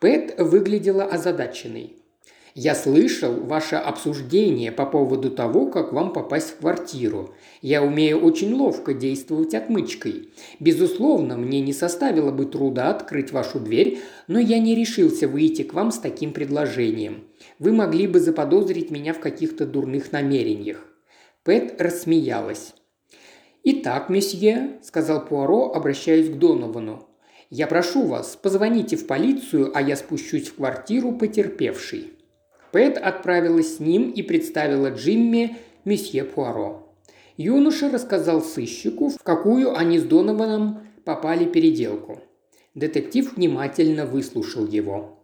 Пэт 0.00 0.38
выглядела 0.38 1.04
озадаченной. 1.04 2.01
«Я 2.54 2.74
слышал 2.74 3.32
ваше 3.32 3.76
обсуждение 3.76 4.72
по 4.72 4.84
поводу 4.84 5.30
того, 5.30 5.66
как 5.66 5.92
вам 5.92 6.12
попасть 6.12 6.50
в 6.50 6.56
квартиру. 6.58 7.34
Я 7.62 7.82
умею 7.82 8.20
очень 8.20 8.52
ловко 8.52 8.92
действовать 8.92 9.54
отмычкой. 9.54 10.28
Безусловно, 10.60 11.36
мне 11.36 11.60
не 11.60 11.72
составило 11.72 12.30
бы 12.30 12.44
труда 12.44 12.90
открыть 12.90 13.32
вашу 13.32 13.58
дверь, 13.58 14.00
но 14.28 14.38
я 14.38 14.58
не 14.58 14.74
решился 14.74 15.26
выйти 15.28 15.62
к 15.62 15.72
вам 15.72 15.92
с 15.92 15.98
таким 15.98 16.32
предложением. 16.32 17.24
Вы 17.58 17.72
могли 17.72 18.06
бы 18.06 18.20
заподозрить 18.20 18.90
меня 18.90 19.14
в 19.14 19.20
каких-то 19.20 19.64
дурных 19.64 20.12
намерениях. 20.12 20.86
Пэт 21.44 21.80
рассмеялась. 21.80 22.74
«Итак, 23.64 24.08
месье»,– 24.08 24.78
сказал 24.82 25.24
Пуаро, 25.24 25.72
обращаясь 25.72 26.28
к 26.28 26.38
Доновану,– 26.38 27.08
«я 27.50 27.66
прошу 27.66 28.06
вас, 28.06 28.36
позвоните 28.40 28.96
в 28.96 29.06
полицию, 29.06 29.70
а 29.74 29.80
я 29.80 29.96
спущусь 29.96 30.48
в 30.48 30.56
квартиру 30.56 31.12
потерпевшей». 31.12 32.12
Пэт 32.72 32.96
отправилась 32.96 33.76
с 33.76 33.80
ним 33.80 34.10
и 34.10 34.22
представила 34.22 34.88
Джимми 34.88 35.58
месье 35.84 36.24
Пуаро. 36.24 36.96
Юноша 37.36 37.90
рассказал 37.90 38.40
сыщику, 38.40 39.10
в 39.10 39.22
какую 39.22 39.76
они 39.76 39.98
с 39.98 40.04
Донованом 40.04 40.86
попали 41.04 41.44
переделку. 41.44 42.20
Детектив 42.74 43.36
внимательно 43.36 44.06
выслушал 44.06 44.66
его. 44.66 45.18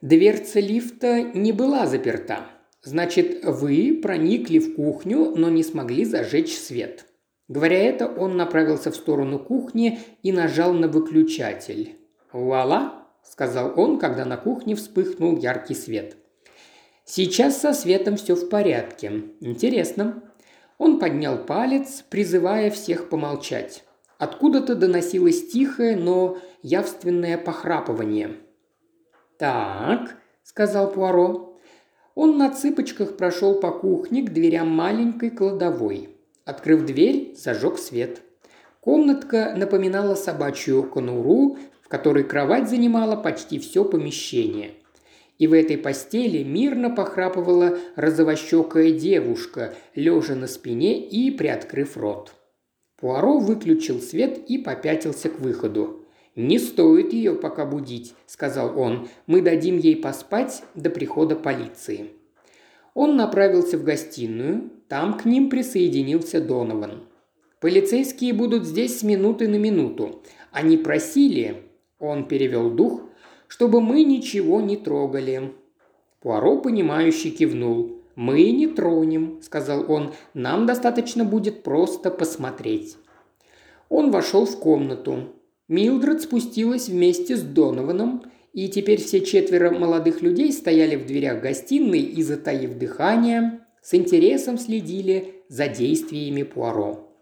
Дверца 0.00 0.58
лифта 0.60 1.22
не 1.22 1.52
была 1.52 1.86
заперта. 1.86 2.46
Значит, 2.82 3.44
вы 3.44 3.98
проникли 4.02 4.58
в 4.58 4.74
кухню, 4.74 5.34
но 5.36 5.48
не 5.48 5.62
смогли 5.62 6.04
зажечь 6.04 6.56
свет. 6.56 7.06
Говоря 7.48 7.78
это, 7.78 8.08
он 8.08 8.36
направился 8.36 8.90
в 8.90 8.96
сторону 8.96 9.38
кухни 9.38 10.00
и 10.22 10.32
нажал 10.32 10.72
на 10.72 10.88
выключатель. 10.88 11.96
«Вуала!»– 12.32 13.06
сказал 13.22 13.72
он, 13.76 13.98
когда 13.98 14.24
на 14.24 14.36
кухне 14.36 14.74
вспыхнул 14.74 15.36
яркий 15.38 15.74
свет. 15.74 16.16
«Сейчас 17.06 17.58
со 17.58 17.72
светом 17.72 18.16
все 18.16 18.34
в 18.34 18.50
порядке. 18.50 19.22
Интересно». 19.40 20.22
Он 20.76 20.98
поднял 20.98 21.38
палец, 21.38 22.04
призывая 22.10 22.70
всех 22.70 23.08
помолчать. 23.08 23.82
Откуда-то 24.18 24.74
доносилось 24.74 25.48
тихое, 25.48 25.96
но 25.96 26.36
явственное 26.62 27.38
похрапывание. 27.38 28.36
«Так»,– 29.38 30.16
сказал 30.42 30.92
Пуаро, 30.92 31.56
он 32.16 32.38
на 32.38 32.50
цыпочках 32.50 33.18
прошел 33.18 33.60
по 33.60 33.70
кухне 33.70 34.22
к 34.22 34.32
дверям 34.32 34.68
маленькой 34.68 35.28
кладовой. 35.28 36.08
Открыв 36.46 36.86
дверь, 36.86 37.34
зажег 37.36 37.78
свет. 37.78 38.22
Комнатка 38.80 39.54
напоминала 39.54 40.14
собачью 40.14 40.82
конуру, 40.84 41.58
в 41.82 41.88
которой 41.88 42.24
кровать 42.24 42.70
занимала 42.70 43.16
почти 43.16 43.58
все 43.58 43.84
помещение. 43.84 44.70
И 45.38 45.46
в 45.46 45.52
этой 45.52 45.76
постели 45.76 46.42
мирно 46.42 46.90
похрапывала 46.90 47.78
розовощекая 47.94 48.92
девушка, 48.92 49.74
лежа 49.94 50.34
на 50.34 50.46
спине 50.46 51.06
и 51.06 51.30
приоткрыв 51.30 51.96
рот. 51.96 52.32
Пуаро 52.98 53.38
выключил 53.38 54.00
свет 54.00 54.38
и 54.48 54.56
попятился 54.56 55.28
к 55.28 55.38
выходу. 55.38 56.02
«Не 56.34 56.58
стоит 56.58 57.12
ее 57.12 57.34
пока 57.34 57.66
будить»,– 57.66 58.14
сказал 58.26 58.78
он. 58.78 59.08
«Мы 59.26 59.42
дадим 59.42 59.78
ей 59.78 59.96
поспать 59.96 60.62
до 60.74 60.90
прихода 60.90 61.36
полиции». 61.36 62.10
Он 62.94 63.16
направился 63.16 63.76
в 63.76 63.84
гостиную, 63.84 64.70
там 64.88 65.18
к 65.18 65.26
ним 65.26 65.50
присоединился 65.50 66.40
Донован. 66.40 67.06
«Полицейские 67.60 68.32
будут 68.32 68.64
здесь 68.64 69.00
с 69.00 69.02
минуты 69.02 69.48
на 69.48 69.56
минуту. 69.56 70.22
Они 70.50 70.78
просили...»– 70.78 71.62
он 71.98 72.28
перевел 72.28 72.70
дух– 72.70 73.02
чтобы 73.48 73.80
мы 73.80 74.04
ничего 74.04 74.60
не 74.60 74.76
трогали. 74.76 75.52
Пуаро, 76.20 76.58
понимающе 76.58 77.30
кивнул. 77.30 77.96
«Мы 78.16 78.50
не 78.50 78.66
тронем»,– 78.66 79.40
сказал 79.42 79.92
он. 79.92 80.14
«Нам 80.32 80.64
достаточно 80.64 81.24
будет 81.24 81.62
просто 81.62 82.10
посмотреть». 82.10 82.96
Он 83.90 84.10
вошел 84.10 84.46
в 84.46 84.58
комнату. 84.58 85.34
Милдред 85.68 86.22
спустилась 86.22 86.88
вместе 86.88 87.36
с 87.36 87.42
Донованом, 87.42 88.22
и 88.54 88.68
теперь 88.68 89.02
все 89.02 89.20
четверо 89.20 89.70
молодых 89.70 90.22
людей 90.22 90.50
стояли 90.52 90.96
в 90.96 91.06
дверях 91.06 91.42
гостиной 91.42 92.00
и, 92.00 92.22
затаив 92.22 92.78
дыхание, 92.78 93.60
с 93.82 93.92
интересом 93.92 94.56
следили 94.56 95.42
за 95.48 95.68
действиями 95.68 96.42
Пуаро. 96.42 97.12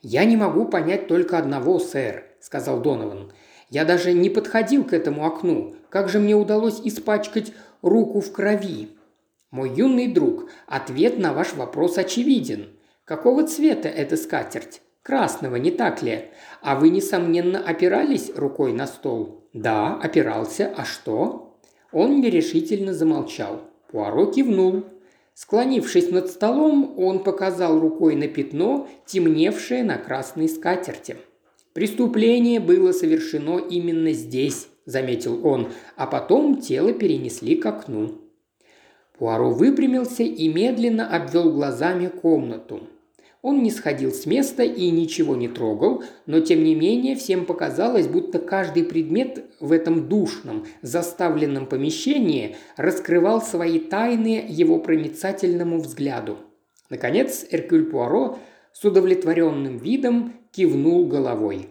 «Я 0.00 0.24
не 0.24 0.36
могу 0.36 0.64
понять 0.64 1.08
только 1.08 1.36
одного, 1.36 1.78
сэр»,– 1.78 2.24
сказал 2.40 2.80
Донован. 2.80 3.32
Я 3.70 3.84
даже 3.84 4.12
не 4.12 4.28
подходил 4.28 4.84
к 4.84 4.92
этому 4.92 5.24
окну. 5.24 5.76
Как 5.88 6.08
же 6.08 6.18
мне 6.18 6.34
удалось 6.34 6.80
испачкать 6.84 7.52
руку 7.82 8.20
в 8.20 8.32
крови? 8.32 8.88
Мой 9.50 9.70
юный 9.70 10.08
друг, 10.08 10.50
ответ 10.66 11.18
на 11.18 11.32
ваш 11.32 11.54
вопрос 11.54 11.96
очевиден. 11.96 12.68
Какого 13.04 13.46
цвета 13.46 13.88
эта 13.88 14.16
скатерть? 14.16 14.82
Красного, 15.02 15.56
не 15.56 15.70
так 15.70 16.02
ли? 16.02 16.30
А 16.62 16.76
вы, 16.76 16.90
несомненно, 16.90 17.58
опирались 17.58 18.30
рукой 18.36 18.72
на 18.72 18.86
стол? 18.86 19.48
Да, 19.52 19.96
опирался. 19.96 20.72
А 20.76 20.84
что? 20.84 21.58
Он 21.92 22.20
нерешительно 22.20 22.92
замолчал. 22.92 23.62
Пуаро 23.90 24.26
кивнул. 24.26 24.84
Склонившись 25.34 26.10
над 26.10 26.28
столом, 26.28 26.94
он 26.98 27.24
показал 27.24 27.80
рукой 27.80 28.14
на 28.14 28.28
пятно, 28.28 28.88
темневшее 29.06 29.82
на 29.82 29.96
красной 29.96 30.48
скатерти. 30.48 31.16
«Преступление 31.72 32.58
было 32.58 32.92
совершено 32.92 33.58
именно 33.58 34.12
здесь»,– 34.12 34.68
заметил 34.86 35.46
он, 35.46 35.68
а 35.96 36.06
потом 36.06 36.60
тело 36.60 36.92
перенесли 36.92 37.54
к 37.56 37.66
окну. 37.66 38.18
Пуаро 39.16 39.50
выпрямился 39.50 40.22
и 40.22 40.48
медленно 40.48 41.08
обвел 41.08 41.52
глазами 41.52 42.08
комнату. 42.08 42.88
Он 43.42 43.62
не 43.62 43.70
сходил 43.70 44.10
с 44.12 44.26
места 44.26 44.62
и 44.62 44.90
ничего 44.90 45.36
не 45.36 45.48
трогал, 45.48 46.02
но 46.26 46.40
тем 46.40 46.62
не 46.64 46.74
менее 46.74 47.16
всем 47.16 47.46
показалось, 47.46 48.06
будто 48.06 48.38
каждый 48.38 48.84
предмет 48.84 49.44
в 49.60 49.72
этом 49.72 50.08
душном, 50.08 50.66
заставленном 50.82 51.66
помещении 51.66 52.56
раскрывал 52.76 53.40
свои 53.40 53.78
тайны 53.78 54.44
его 54.46 54.78
проницательному 54.78 55.78
взгляду. 55.78 56.38
Наконец 56.90 57.46
Эркюль 57.50 57.90
Пуаро 57.90 58.38
с 58.72 58.84
удовлетворенным 58.84 59.78
видом 59.78 60.34
кивнул 60.52 61.06
головой. 61.06 61.68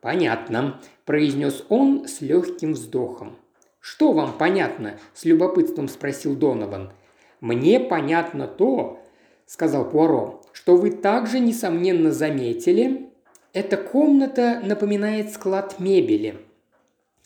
«Понятно»,– 0.00 0.80
произнес 1.04 1.64
он 1.68 2.06
с 2.06 2.20
легким 2.20 2.74
вздохом. 2.74 3.36
«Что 3.80 4.12
вам 4.12 4.34
понятно?»– 4.38 4.98
с 5.14 5.24
любопытством 5.24 5.88
спросил 5.88 6.36
Донован. 6.36 6.92
«Мне 7.40 7.80
понятно 7.80 8.46
то»,– 8.46 9.02
сказал 9.46 9.88
Пуаро, 9.90 10.42
что 10.52 10.76
вы 10.76 10.90
также, 10.90 11.40
несомненно, 11.40 12.12
заметили, 12.12 13.08
эта 13.52 13.76
комната 13.76 14.60
напоминает 14.62 15.32
склад 15.32 15.80
мебели». 15.80 16.36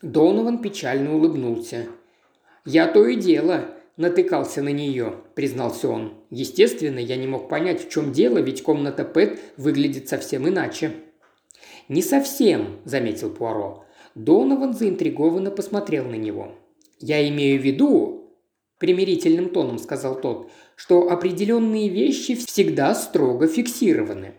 Донован 0.00 0.58
печально 0.58 1.14
улыбнулся. 1.14 1.86
«Я 2.64 2.86
то 2.86 3.06
и 3.06 3.16
дело», 3.16 3.66
натыкался 3.96 4.62
на 4.62 4.70
нее»,– 4.70 5.14
признался 5.34 5.88
он. 5.88 6.14
«Естественно, 6.30 6.98
я 6.98 7.16
не 7.16 7.26
мог 7.26 7.48
понять, 7.48 7.84
в 7.84 7.90
чем 7.90 8.12
дело, 8.12 8.38
ведь 8.38 8.62
комната 8.62 9.04
Пэт 9.04 9.38
выглядит 9.56 10.08
совсем 10.08 10.48
иначе». 10.48 10.92
«Не 11.88 12.02
совсем»,– 12.02 12.78
заметил 12.84 13.30
Пуаро. 13.30 13.84
Донован 14.14 14.74
заинтригованно 14.74 15.50
посмотрел 15.50 16.04
на 16.04 16.14
него. 16.14 16.52
«Я 16.98 17.26
имею 17.28 17.60
в 17.60 17.64
виду»,– 17.64 18.36
примирительным 18.78 19.50
тоном 19.50 19.78
сказал 19.78 20.20
тот, 20.20 20.50
что 20.76 21.10
определенные 21.10 21.88
вещи 21.88 22.34
всегда 22.34 22.94
строго 22.94 23.46
фиксированы. 23.46 24.34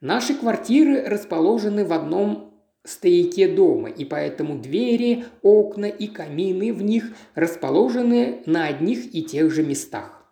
Наши 0.00 0.34
квартиры 0.34 1.02
расположены 1.02 1.84
в 1.84 1.92
одном 1.92 2.45
стояке 2.86 3.48
дома, 3.48 3.88
и 3.88 4.04
поэтому 4.04 4.58
двери, 4.58 5.24
окна 5.42 5.86
и 5.86 6.06
камины 6.06 6.72
в 6.72 6.82
них 6.82 7.04
расположены 7.34 8.42
на 8.46 8.66
одних 8.66 9.14
и 9.14 9.22
тех 9.22 9.50
же 9.52 9.62
местах. 9.62 10.24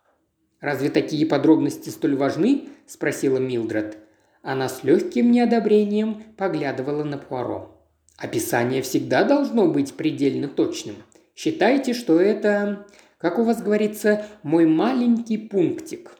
«Разве 0.59 0.89
такие 0.89 1.25
подробности 1.25 1.89
столь 1.89 2.15
важны?»– 2.15 2.69
спросила 2.87 3.37
Милдред. 3.37 3.97
Она 4.41 4.69
с 4.69 4.83
легким 4.83 5.31
неодобрением 5.31 6.23
поглядывала 6.37 7.03
на 7.03 7.17
Пуаро. 7.17 7.77
«Описание 8.17 8.81
всегда 8.81 9.23
должно 9.23 9.67
быть 9.67 9.93
предельно 9.93 10.47
точным. 10.47 10.95
Считайте, 11.35 11.93
что 11.93 12.19
это 12.19 12.85
как 13.25 13.39
у 13.39 13.43
вас 13.43 13.61
говорится, 13.61 14.27
мой 14.43 14.67
маленький 14.67 15.37
пунктик. 15.37 16.11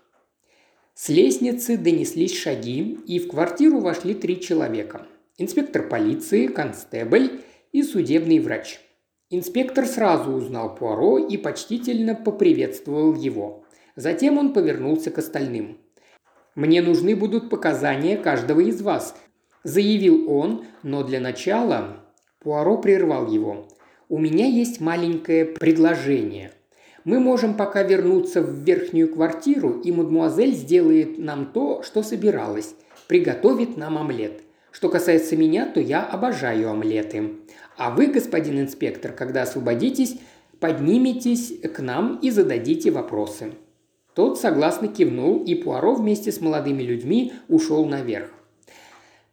С 0.96 1.10
лестницы 1.10 1.78
донеслись 1.78 2.36
шаги, 2.36 2.98
и 3.06 3.20
в 3.20 3.28
квартиру 3.28 3.80
вошли 3.80 4.14
три 4.16 4.40
человека. 4.40 5.06
Инспектор 5.38 5.86
полиции, 5.90 6.48
констебль 6.48 7.42
и 7.74 7.84
судебный 7.84 8.40
врач. 8.40 8.80
Инспектор 9.30 9.86
сразу 9.86 10.32
узнал 10.32 10.76
Пуаро 10.76 11.18
и 11.18 11.36
почтительно 11.36 12.16
поприветствовал 12.16 13.14
его. 13.16 13.66
Затем 13.98 14.38
он 14.38 14.54
повернулся 14.54 15.12
к 15.12 15.18
остальным. 15.18 15.78
«Мне 16.56 16.82
нужны 16.82 17.18
будут 17.18 17.50
показания 17.50 18.16
каждого 18.16 18.62
из 18.62 18.82
вас»,– 18.82 19.14
заявил 19.64 20.32
он, 20.32 20.64
но 20.84 21.04
для 21.04 21.20
начала 21.20 21.98
Пуаро 22.40 22.78
прервал 22.78 23.30
его. 23.30 23.68
«У 24.08 24.18
меня 24.18 24.46
есть 24.46 24.80
маленькое 24.80 25.44
предложение. 25.44 26.54
Мы 27.04 27.20
можем 27.20 27.56
пока 27.56 27.84
вернуться 27.84 28.42
в 28.42 28.64
верхнюю 28.64 29.14
квартиру, 29.14 29.82
и 29.82 29.92
мадмуазель 29.92 30.54
сделает 30.54 31.18
нам 31.18 31.48
то, 31.52 31.84
что 31.84 32.04
собиралась. 32.04 32.74
Приготовит 33.10 33.76
нам 33.76 33.98
омлет. 33.98 34.45
Что 34.76 34.90
касается 34.90 35.38
меня, 35.38 35.68
то 35.68 35.80
я 35.80 36.04
обожаю 36.04 36.70
омлеты. 36.70 37.36
А 37.78 37.92
вы, 37.92 38.08
господин 38.08 38.60
инспектор, 38.60 39.14
когда 39.14 39.44
освободитесь, 39.44 40.18
подниметесь 40.60 41.62
к 41.62 41.80
нам 41.80 42.20
и 42.22 42.30
зададите 42.30 42.92
вопросы». 42.92 43.54
Тот 44.16 44.38
согласно 44.38 44.90
кивнул, 44.90 45.42
и 45.46 45.56
Пуаро 45.56 45.96
вместе 45.96 46.30
с 46.30 46.42
молодыми 46.42 46.84
людьми 46.84 47.32
ушел 47.48 47.86
наверх. 47.86 48.30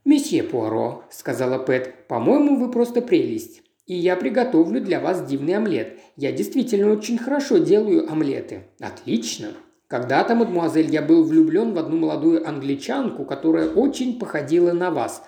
«Месье 0.05 0.44
Пуаро»,– 0.44 1.02
сказала 1.11 1.59
Пэт,– 1.59 2.07
«по-моему, 2.07 2.55
вы 2.55 2.70
просто 2.70 3.02
прелесть. 3.02 3.62
И 3.87 3.96
я 3.96 4.14
приготовлю 4.14 4.81
для 4.81 5.00
вас 5.00 5.26
дивный 5.26 5.55
омлет. 5.55 5.98
Я 6.14 6.31
действительно 6.31 6.92
очень 6.92 7.18
хорошо 7.18 7.59
делаю 7.59 8.09
омлеты». 8.09 8.62
«Отлично!» 8.78 9.55
Когда-то, 9.92 10.35
мадемуазель, 10.35 10.90
я 10.90 11.02
был 11.02 11.22
влюблен 11.22 11.74
в 11.74 11.78
одну 11.78 11.98
молодую 11.98 12.48
англичанку, 12.48 13.26
которая 13.26 13.68
очень 13.68 14.18
походила 14.18 14.72
на 14.72 14.90
вас. 14.90 15.22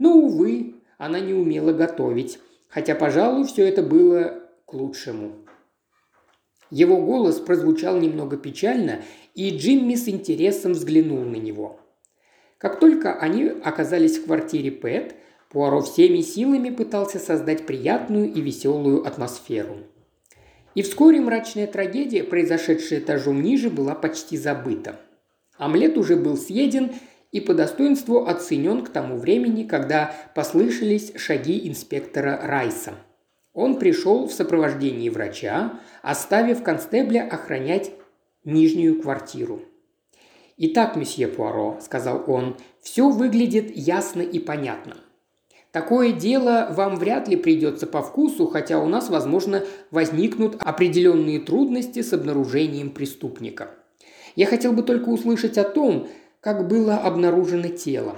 Но, 0.00 0.12
увы, 0.12 0.74
она 0.96 1.20
не 1.20 1.32
умела 1.32 1.72
готовить. 1.72 2.40
Хотя, 2.66 2.96
пожалуй, 2.96 3.46
все 3.46 3.64
это 3.68 3.80
было 3.80 4.40
к 4.66 4.74
лучшему. 4.74 5.36
Его 6.68 6.96
голос 6.96 7.36
прозвучал 7.36 8.00
немного 8.00 8.36
печально, 8.36 9.02
и 9.36 9.56
Джимми 9.56 9.94
с 9.94 10.08
интересом 10.08 10.72
взглянул 10.72 11.20
на 11.20 11.36
него. 11.36 11.78
Как 12.58 12.80
только 12.80 13.14
они 13.14 13.44
оказались 13.44 14.18
в 14.18 14.24
квартире 14.24 14.72
Пэт, 14.72 15.14
Пуаро 15.48 15.80
всеми 15.80 16.22
силами 16.22 16.70
пытался 16.70 17.20
создать 17.20 17.66
приятную 17.66 18.32
и 18.32 18.40
веселую 18.40 19.06
атмосферу. 19.06 19.76
И 20.78 20.82
вскоре 20.82 21.20
мрачная 21.20 21.66
трагедия, 21.66 22.22
произошедшая 22.22 23.00
этажом 23.00 23.42
ниже, 23.42 23.68
была 23.68 23.96
почти 23.96 24.36
забыта. 24.38 25.00
Омлет 25.56 25.98
уже 25.98 26.14
был 26.14 26.36
съеден 26.36 26.92
и 27.32 27.40
по 27.40 27.52
достоинству 27.52 28.28
оценен 28.28 28.84
к 28.84 28.90
тому 28.90 29.16
времени, 29.16 29.64
когда 29.64 30.14
послышались 30.36 31.12
шаги 31.16 31.68
инспектора 31.68 32.38
Райса. 32.40 32.94
Он 33.54 33.80
пришел 33.80 34.28
в 34.28 34.32
сопровождении 34.32 35.08
врача, 35.08 35.80
оставив 36.00 36.62
констебля 36.62 37.28
охранять 37.28 37.90
нижнюю 38.44 39.02
квартиру. 39.02 39.62
«Итак, 40.58 40.94
месье 40.94 41.26
Пуаро»,– 41.26 41.78
сказал 41.80 42.22
он,– 42.28 42.56
«все 42.82 43.08
выглядит 43.08 43.76
ясно 43.76 44.22
и 44.22 44.38
понятно. 44.38 44.98
Такое 45.72 46.12
дело 46.12 46.68
вам 46.70 46.96
вряд 46.96 47.28
ли 47.28 47.36
придется 47.36 47.86
по 47.86 48.02
вкусу, 48.02 48.46
хотя 48.46 48.78
у 48.78 48.88
нас, 48.88 49.10
возможно, 49.10 49.64
возникнут 49.90 50.56
определенные 50.60 51.40
трудности 51.40 52.00
с 52.00 52.12
обнаружением 52.12 52.90
преступника. 52.90 53.70
Я 54.34 54.46
хотел 54.46 54.72
бы 54.72 54.82
только 54.82 55.10
услышать 55.10 55.58
о 55.58 55.64
том, 55.64 56.08
как 56.40 56.68
было 56.68 56.96
обнаружено 56.96 57.68
тело. 57.68 58.16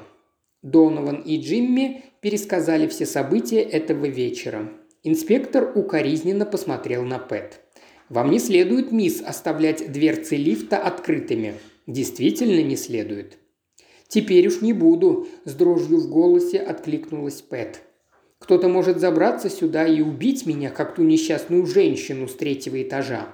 Донован 0.63 1.23
и 1.23 1.41
Джимми 1.41 2.05
пересказали 2.21 2.87
все 2.87 3.07
события 3.07 3.63
этого 3.63 4.07
вечера. 4.07 4.69
Инспектор 5.03 5.73
укоризненно 5.75 6.45
посмотрел 6.45 7.03
на 7.03 7.19
Пэт. 7.19 7.61
«Вам 8.11 8.31
не 8.31 8.39
следует, 8.39 8.93
мисс, 8.93 9.23
оставлять 9.23 9.91
дверцы 9.91 10.37
лифта 10.37 10.77
открытыми». 10.77 11.55
«Действительно 11.87 12.63
не 12.63 12.77
следует. 12.77 13.39
«Теперь 14.11 14.49
уж 14.49 14.61
не 14.61 14.73
буду»,– 14.73 15.29
с 15.45 15.55
дрожью 15.55 16.01
в 16.01 16.11
голосе 16.11 16.59
откликнулась 16.59 17.43
Пэт. 17.43 17.81
«Кто-то 18.41 18.69
может 18.69 18.99
забраться 18.99 19.49
сюда 19.49 19.87
и 19.87 20.01
убить 20.01 20.47
меня, 20.47 20.71
как 20.71 20.97
ту 20.97 21.03
несчастную 21.03 21.65
женщину 21.65 22.27
с 22.27 22.35
третьего 22.35 22.83
этажа». 22.83 23.29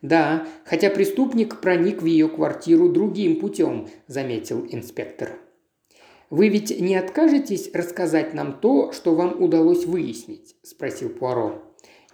«Да, 0.00 0.46
хотя 0.64 0.88
преступник 0.88 1.60
проник 1.60 2.00
в 2.00 2.06
ее 2.06 2.28
квартиру 2.28 2.88
другим 2.88 3.38
путем»,– 3.38 3.88
заметил 4.06 4.66
инспектор. 4.70 5.32
«Вы 6.30 6.48
ведь 6.48 6.80
не 6.80 6.96
откажетесь 6.96 7.70
рассказать 7.74 8.32
нам 8.32 8.60
то, 8.60 8.92
что 8.92 9.14
вам 9.14 9.42
удалось 9.42 9.84
выяснить?»– 9.84 10.56
спросил 10.62 11.10
Пуаро. 11.10 11.62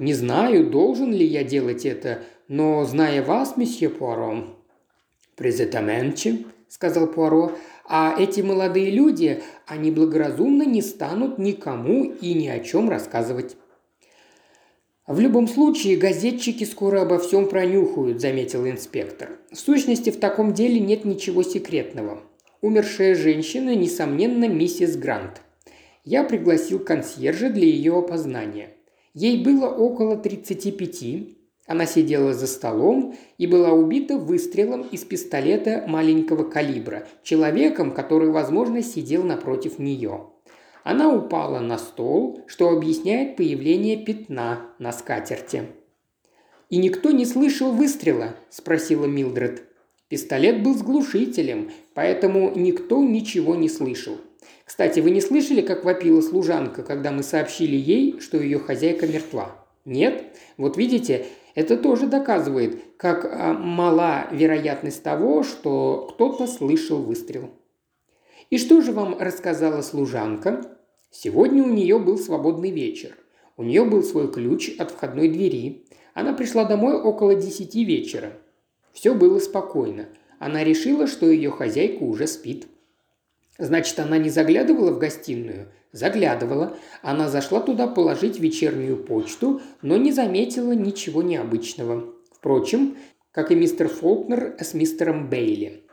«Не 0.01 0.15
знаю, 0.15 0.69
должен 0.69 1.13
ли 1.13 1.25
я 1.25 1.45
делать 1.45 1.87
это, 1.87 2.25
но, 2.49 2.85
зная 2.85 3.23
вас, 3.23 3.57
месье 3.57 3.89
Пуаро...» 3.89 4.57
«Презетаменче»,– 5.37 6.45
сказал 6.69 7.07
Пуаро, 7.07 7.53
А 7.87 8.14
эти 8.18 8.40
молодые 8.40 8.90
люди, 8.90 9.42
они 9.66 9.90
благоразумно 9.90 10.62
не 10.62 10.81
станут 10.81 11.38
никому 11.38 12.05
и 12.05 12.35
ни 12.35 12.49
о 12.49 12.61
чем 12.61 12.88
рассказывать. 12.88 13.57
«В 15.07 15.20
любом 15.20 15.47
случае, 15.49 15.99
газетчики 15.99 16.64
скоро 16.64 17.03
обо 17.03 17.18
всем 17.18 17.47
пронюхают»,– 17.47 18.20
заметил 18.23 18.66
инспектор. 18.66 19.38
«В 19.53 19.59
сущности, 19.59 20.09
в 20.09 20.18
таком 20.18 20.55
деле 20.55 20.81
нет 20.81 21.05
ничего 21.05 21.42
секретного. 21.42 22.23
Умершая 22.62 23.14
женщина, 23.14 23.75
несомненно, 23.75 24.49
миссис 24.49 24.97
Грант. 24.97 25.42
Я 26.05 26.25
пригласил 26.25 26.79
консьержа 26.79 27.51
для 27.51 27.66
ее 27.66 27.99
опознания. 27.99 28.70
Ей 29.12 29.44
было 29.44 29.68
около 29.68 30.16
35, 30.16 31.34
она 31.66 31.87
сидела 31.87 32.35
за 32.35 32.46
столом 32.46 33.16
и 33.38 33.46
была 33.46 33.70
убита 33.70 34.18
выстрелом 34.18 34.83
из 34.83 35.05
пистолета 35.05 35.85
маленького 35.87 36.44
калибра, 36.44 37.07
человеком, 37.22 37.92
который, 37.92 38.31
возможно, 38.31 38.83
сидел 38.83 39.22
напротив 39.22 39.79
нее. 39.79 40.27
Она 40.83 41.11
упала 41.11 41.61
на 41.61 41.79
стол, 41.79 42.42
что 42.46 42.68
объясняет 42.68 43.37
появление 43.37 43.96
пятна 43.96 44.66
на 44.79 44.92
скатерти. 44.92 45.68
«И 46.68 46.77
никто 46.77 47.11
не 47.11 47.24
слышал 47.24 47.72
выстрела?»– 47.72 48.35
спросила 48.50 49.07
Милдред. 49.07 49.64
Пистолет 50.09 50.62
был 50.62 50.74
с 50.74 50.83
глушителем, 50.83 51.70
поэтому 51.94 52.53
никто 52.55 53.03
ничего 53.03 53.55
не 53.55 53.70
слышал. 53.70 54.18
Кстати, 54.66 55.00
вы 55.00 55.11
не 55.11 55.22
слышали, 55.22 55.62
как 55.62 55.85
вопила 55.85 56.20
служанка, 56.20 56.83
когда 56.83 57.11
мы 57.11 57.22
сообщили 57.22 57.77
ей, 57.77 58.20
что 58.20 58.37
ее 58.38 58.59
хозяйка 58.59 59.07
мертва? 59.07 59.57
Нет? 59.87 60.24
Вот 60.57 60.77
видите, 60.77 61.27
это 61.55 61.77
тоже 61.77 62.07
доказывает, 62.07 62.83
как 62.97 63.25
а, 63.25 63.53
мала 63.53 64.27
вероятность 64.33 65.03
того, 65.03 65.43
что 65.43 66.09
кто-то 66.12 66.47
слышал 66.47 66.99
выстрел. 66.99 67.51
И 68.51 68.59
что 68.59 68.81
же 68.81 68.93
вам 68.93 69.17
рассказала 69.19 69.83
служанка? 69.83 70.79
Сегодня 71.11 71.62
у 71.62 71.69
нее 71.69 71.99
был 71.99 72.19
свободный 72.19 72.71
вечер. 72.71 73.17
У 73.57 73.62
нее 73.62 73.85
был 73.85 74.03
свой 74.03 74.33
ключ 74.33 74.71
от 74.79 74.90
входной 74.90 75.29
двери. 75.29 75.87
Она 76.12 76.33
пришла 76.33 76.64
домой 76.64 76.95
около 76.95 77.35
десяти 77.35 77.85
вечера. 77.85 78.33
Все 78.93 79.14
было 79.14 79.38
спокойно. 79.38 80.09
Она 80.40 80.64
решила, 80.64 81.07
что 81.07 81.31
ее 81.31 81.51
хозяйка 81.51 82.03
уже 82.03 82.27
спит. 82.27 82.67
Значит, 83.59 83.99
она 84.01 84.19
не 84.19 84.31
заглядывала 84.31 84.90
в 84.90 84.99
гостиную? 84.99 85.69
Заглядывала. 85.95 86.77
Она 87.03 87.29
зашла 87.29 87.61
туда 87.61 87.87
положить 87.87 88.41
вечернюю 88.41 88.97
почту, 88.97 89.61
но 89.81 89.97
не 89.97 90.11
заметила 90.11 90.73
ничего 90.73 91.23
необычного. 91.23 92.13
Впрочем, 92.33 92.97
как 93.31 93.53
и 93.53 93.55
мистер 93.55 93.87
Фолкнер 93.87 94.57
с 94.59 94.75
мистером 94.75 95.31
Бейли. 95.31 95.85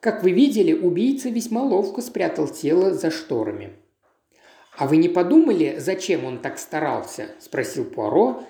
Как 0.00 0.22
вы 0.22 0.32
видели, 0.32 0.74
убийца 0.74 1.30
весьма 1.30 1.62
ловко 1.62 2.02
спрятал 2.02 2.46
тело 2.46 2.92
за 2.92 3.10
шторами. 3.10 3.70
«А 4.76 4.86
вы 4.86 4.98
не 4.98 5.08
подумали, 5.08 5.76
зачем 5.78 6.26
он 6.26 6.38
так 6.38 6.58
старался?»– 6.58 7.28
спросил 7.40 7.86
Пуаро, 7.86 8.42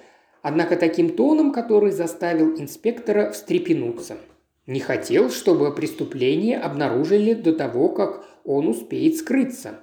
однако 0.42 0.75
таким 0.75 1.11
тоном, 1.11 1.53
который 1.53 1.92
заставил 1.92 2.59
инспектора 2.59 3.31
встрепенуться. 3.31 4.16
Не 4.66 4.81
хотел, 4.81 5.31
чтобы 5.31 5.73
преступление 5.73 6.59
обнаружили 6.59 7.35
до 7.35 7.53
того, 7.53 7.88
как 7.88 8.25
он 8.45 8.66
успеет 8.66 9.16
скрыться. 9.16 9.79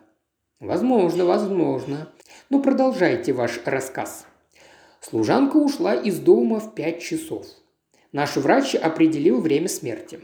Возможно, 0.59 1.23
возможно. 1.23 2.09
Но 2.49 2.61
продолжайте 2.61 3.31
ваш 3.31 3.61
рассказ. 3.63 4.25
Служанка 4.99 5.55
ушла 5.55 5.95
из 5.95 6.19
дома 6.19 6.59
в 6.59 6.75
пять 6.75 7.01
часов. 7.01 7.45
Наш 8.11 8.35
врач 8.35 8.75
определил 8.75 9.39
время 9.39 9.69
смерти. 9.69 10.19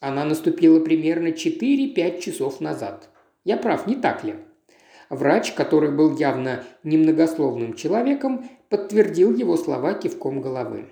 Она 0.00 0.24
наступила 0.24 0.80
примерно 0.80 1.28
4-5 1.28 2.20
часов 2.20 2.60
назад. 2.60 3.10
Я 3.44 3.56
прав, 3.56 3.86
не 3.86 3.94
так 3.94 4.24
ли? 4.24 4.34
Врач, 5.08 5.52
который 5.52 5.92
был 5.92 6.16
явно 6.16 6.64
немногословным 6.82 7.74
человеком, 7.74 8.48
подтвердил 8.68 9.32
его 9.32 9.56
слова 9.56 9.94
кивком 9.94 10.40
головы. 10.40 10.86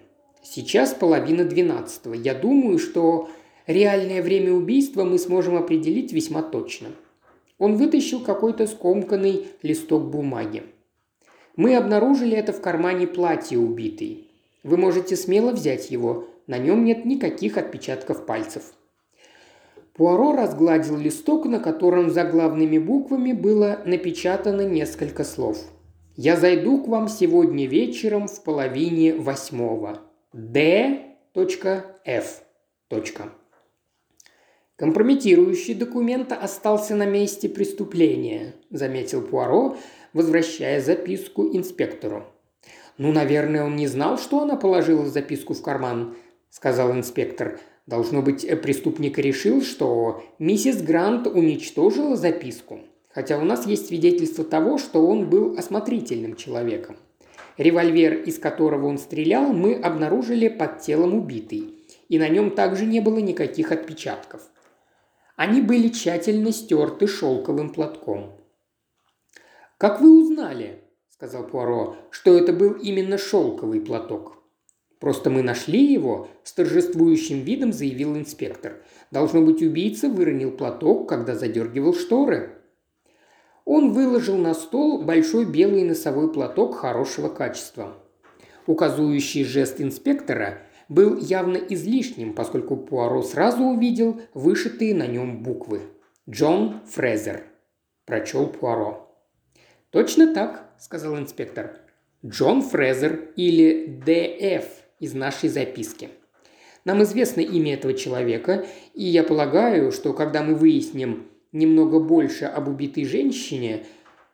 Сейчас 0.45 0.95
половина 0.95 1.45
двенадцатого. 1.45 2.15
Я 2.15 2.35
думаю, 2.35 2.79
что 2.79 3.29
реальное 3.67 4.23
время 4.23 4.53
убийства 4.53 5.03
мы 5.03 5.19
сможем 5.19 5.57
определить 5.57 6.13
весьма 6.13 6.43
точно– 6.43 6.89
он 7.65 7.77
вытащил 7.77 8.21
какой-то 8.21 8.67
скомканный 8.67 9.47
листок 9.63 10.11
бумаги. 10.11 10.65
Мы 11.57 11.77
обнаружили 11.77 12.37
это 12.37 12.53
в 12.53 12.61
кармане 12.61 13.07
платья 13.07 13.57
убитой. 13.57 14.29
Вы 14.63 14.77
можете 14.77 15.17
смело 15.17 15.53
взять 15.53 15.91
его, 15.91 16.27
на 16.47 16.59
нем 16.59 16.85
нет 16.85 17.07
никаких 17.07 17.57
отпечатков 17.57 18.27
пальцев. 18.27 18.75
Пуаро 19.95 20.33
разгладил 20.33 20.99
листок, 20.99 21.47
на 21.47 21.59
котором 21.59 22.11
заглавными 22.11 22.77
буквами 22.77 23.33
было 23.33 23.81
напечатано 23.87 24.63
несколько 24.63 25.25
слов. 25.25 25.57
«Я 26.17 26.37
зайду 26.37 26.83
к 26.83 26.89
вам 26.89 27.09
сегодня 27.09 27.67
вечером 27.67 28.29
в 28.29 28.45
половине 28.45 29.15
восьмого. 29.15 30.01
Д.Ф. 30.35 30.83
«Компрометирующий 34.77 35.75
документ 35.75 36.33
остался 36.33 36.97
на 36.97 37.07
месте 37.07 37.49
преступления»,– 37.49 38.57
заметил 38.71 39.23
Пуаро, 39.23 39.77
возвращая 40.13 40.81
записку 40.81 41.47
инспектору. 41.57 42.25
«Ну, 42.99 43.13
наверное, 43.13 43.65
он 43.65 43.77
не 43.77 43.87
знал, 43.87 44.19
что 44.19 44.41
она 44.41 44.57
положила 44.57 45.07
записку 45.07 45.55
в 45.55 45.63
карман»,– 45.63 46.17
сказал 46.51 46.91
инспектор. 46.91 47.61
«Должно 47.87 48.21
быть, 48.21 48.49
преступник 48.63 49.17
решил, 49.17 49.63
что 49.63 50.25
миссис 50.41 50.83
Грант 50.83 51.29
уничтожила 51.29 52.17
записку, 52.17 52.81
хотя 53.11 53.39
у 53.39 53.45
нас 53.45 53.69
есть 53.69 53.87
свидетельство 53.87 54.43
того, 54.43 54.79
что 54.79 55.07
он 55.07 55.31
был 55.31 55.57
осмотрительным 55.57 56.35
человеком. 56.35 56.97
Револьвер, 57.59 58.15
из 58.23 58.41
которого 58.41 58.89
он 58.89 58.99
стрелял, 58.99 59.53
мы 59.53 59.75
обнаружили 59.75 60.49
под 60.49 60.81
телом 60.81 61.15
убитой, 61.15 61.75
и 62.09 62.19
на 62.19 62.29
нем 62.29 62.51
также 62.51 62.87
не 62.87 62.99
было 62.99 63.19
никаких 63.19 63.71
отпечатков. 63.71 64.51
Они 65.37 65.61
были 65.61 65.89
тщательно 65.89 66.53
стерты 66.53 67.07
шелковым 67.09 67.73
платком. 67.73 68.41
«Как 69.79 70.01
вы 70.01 70.23
узнали?»– 70.23 70.85
сказал 71.09 71.47
Пуаро,– 71.47 71.97
«что 72.11 72.39
это 72.39 72.53
был 72.53 72.75
именно 72.75 73.19
шелковый 73.19 73.81
платок?» 73.81 74.45
«Просто 75.01 75.31
мы 75.31 75.43
нашли 75.43 75.93
его»,– 75.93 76.29
с 76.45 76.53
торжествующим 76.53 77.43
видом 77.43 77.73
заявил 77.73 78.17
инспектор. 78.17 78.85
«Должно 79.11 79.43
быть, 79.43 79.61
убийца 79.61 80.09
выронил 80.09 80.53
платок, 80.53 81.09
когда 81.09 81.35
задергивал 81.35 81.95
шторы». 81.95 82.63
Он 83.65 83.93
выложил 83.93 84.37
на 84.37 84.55
стол 84.55 85.03
большой 85.03 85.47
белый 85.47 85.83
носовой 85.83 86.33
платок 86.33 86.77
хорошего 86.77 87.29
качества. 87.29 87.99
Указующий 88.67 89.45
жест 89.45 89.81
инспектора 89.81 90.63
был 90.89 91.19
явно 91.19 91.57
излишним, 91.57 92.35
поскольку 92.35 92.77
Пуаро 92.77 93.23
сразу 93.23 93.63
увидел 93.63 94.21
вышитые 94.35 94.95
на 94.95 95.07
нем 95.07 95.43
буквы. 95.43 95.81
«Джон 96.29 96.81
Фрезер»,– 96.87 97.45
прочел 98.07 98.47
Пуаро. 98.47 99.09
«Точно 99.91 100.33
так»,– 100.33 100.71
сказал 100.79 101.19
инспектор. 101.19 101.81
«Джон 102.25 102.63
Фрезер 102.63 103.33
или 103.37 103.87
Д.Ф. 104.05 104.65
из 104.99 105.15
нашей 105.15 105.49
записки. 105.49 106.09
Нам 106.85 107.03
известно 107.03 107.41
имя 107.41 107.75
этого 107.75 107.95
человека, 107.95 108.67
и 108.95 109.05
я 109.05 109.23
полагаю, 109.23 109.91
что 109.93 110.13
когда 110.13 110.43
мы 110.43 110.55
выясним 110.55 111.27
немного 111.53 111.99
больше 111.99 112.45
об 112.45 112.69
убитой 112.69 113.05
женщине 113.05 113.85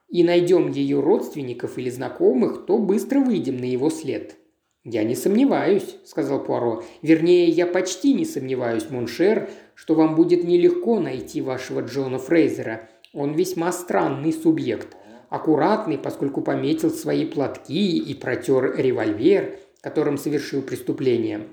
и 0.08 0.24
найдем 0.24 0.70
ее 0.70 1.00
родственников 1.00 1.78
или 1.78 1.90
знакомых, 1.90 2.66
то 2.66 2.78
быстро 2.78 3.20
выйдем 3.20 3.58
на 3.58 3.64
его 3.64 3.90
след. 3.90 4.36
«Я 4.84 5.04
не 5.04 5.14
сомневаюсь»,– 5.14 5.96
сказал 6.04 6.42
Пуаро. 6.42 6.82
«Вернее, 7.02 7.48
я 7.48 7.66
почти 7.66 8.14
не 8.14 8.24
сомневаюсь, 8.24 8.88
mon 8.88 9.12
cher, 9.12 9.50
что 9.74 9.94
вам 9.94 10.14
будет 10.14 10.42
нелегко 10.42 11.00
найти 11.00 11.42
вашего 11.42 11.80
Джона 11.80 12.18
Фрейзера. 12.18 12.88
Он 13.12 13.34
весьма 13.34 13.72
странный 13.72 14.32
субъект. 14.32 14.96
Аккуратный, 15.28 15.98
поскольку 15.98 16.40
пометил 16.40 16.90
свои 16.90 17.26
платки 17.26 17.98
и 17.98 18.14
протер 18.14 18.74
револьвер, 18.76 19.58
которым 19.82 20.16
совершил 20.16 20.62
преступление. 20.62 21.48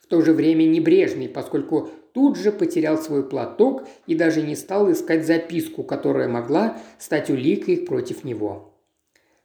В 0.00 0.06
то 0.06 0.22
же 0.22 0.32
время 0.32 0.64
небрежный, 0.64 1.28
поскольку 1.28 1.90
тут 2.14 2.38
же 2.38 2.50
потерял 2.50 2.96
свой 2.96 3.28
платок 3.28 3.86
и 4.06 4.14
даже 4.14 4.40
не 4.40 4.56
стал 4.56 4.90
искать 4.90 5.26
записку, 5.26 5.82
которая 5.82 6.28
могла 6.28 6.78
стать 6.98 7.28
уликой 7.28 7.76
против 7.76 8.24
него. 8.24 8.74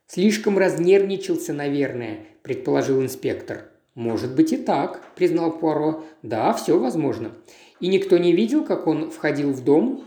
Слишком 0.08 0.58
разнервничался, 0.58 1.54
наверное, 1.54 2.20
предположил 2.42 3.02
инспектор. 3.02 3.70
«Может 3.96 4.36
быть 4.36 4.54
и 4.54 4.58
так»,– 4.58 5.02
признал 5.16 5.52
Пуаро. 5.60 6.04
«Да, 6.24 6.54
все 6.54 6.80
возможно. 6.80 7.32
И 7.80 7.88
никто 7.88 8.18
не 8.18 8.34
видел, 8.34 8.63
как 8.63 8.88
он 8.88 9.12
входил 9.12 9.52
в 9.52 9.63
дом? 9.63 10.04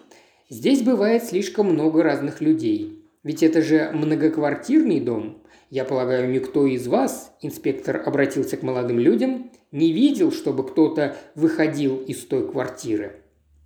Здесь 0.49 0.83
бывает 0.83 1.25
слишком 1.25 1.67
много 1.67 2.03
разных 2.03 2.41
людей. 2.41 3.05
Ведь 3.23 3.43
это 3.43 3.63
же 3.63 3.91
многоквартирный 3.93 5.01
дом. 5.01 5.43
Я 5.71 5.85
полагаю, 5.85 6.31
никто 6.31 6.67
из 6.67 6.87
вас, 6.87 7.35
инспектор 7.43 8.01
обратился 8.07 8.57
к 8.57 8.63
молодым 8.63 9.01
людям, 9.01 9.51
не 9.73 9.93
видел, 9.93 10.31
чтобы 10.31 10.65
кто-то 10.65 11.17
выходил 11.35 11.97
из 11.97 12.25
той 12.25 12.49
квартиры. 12.49 13.17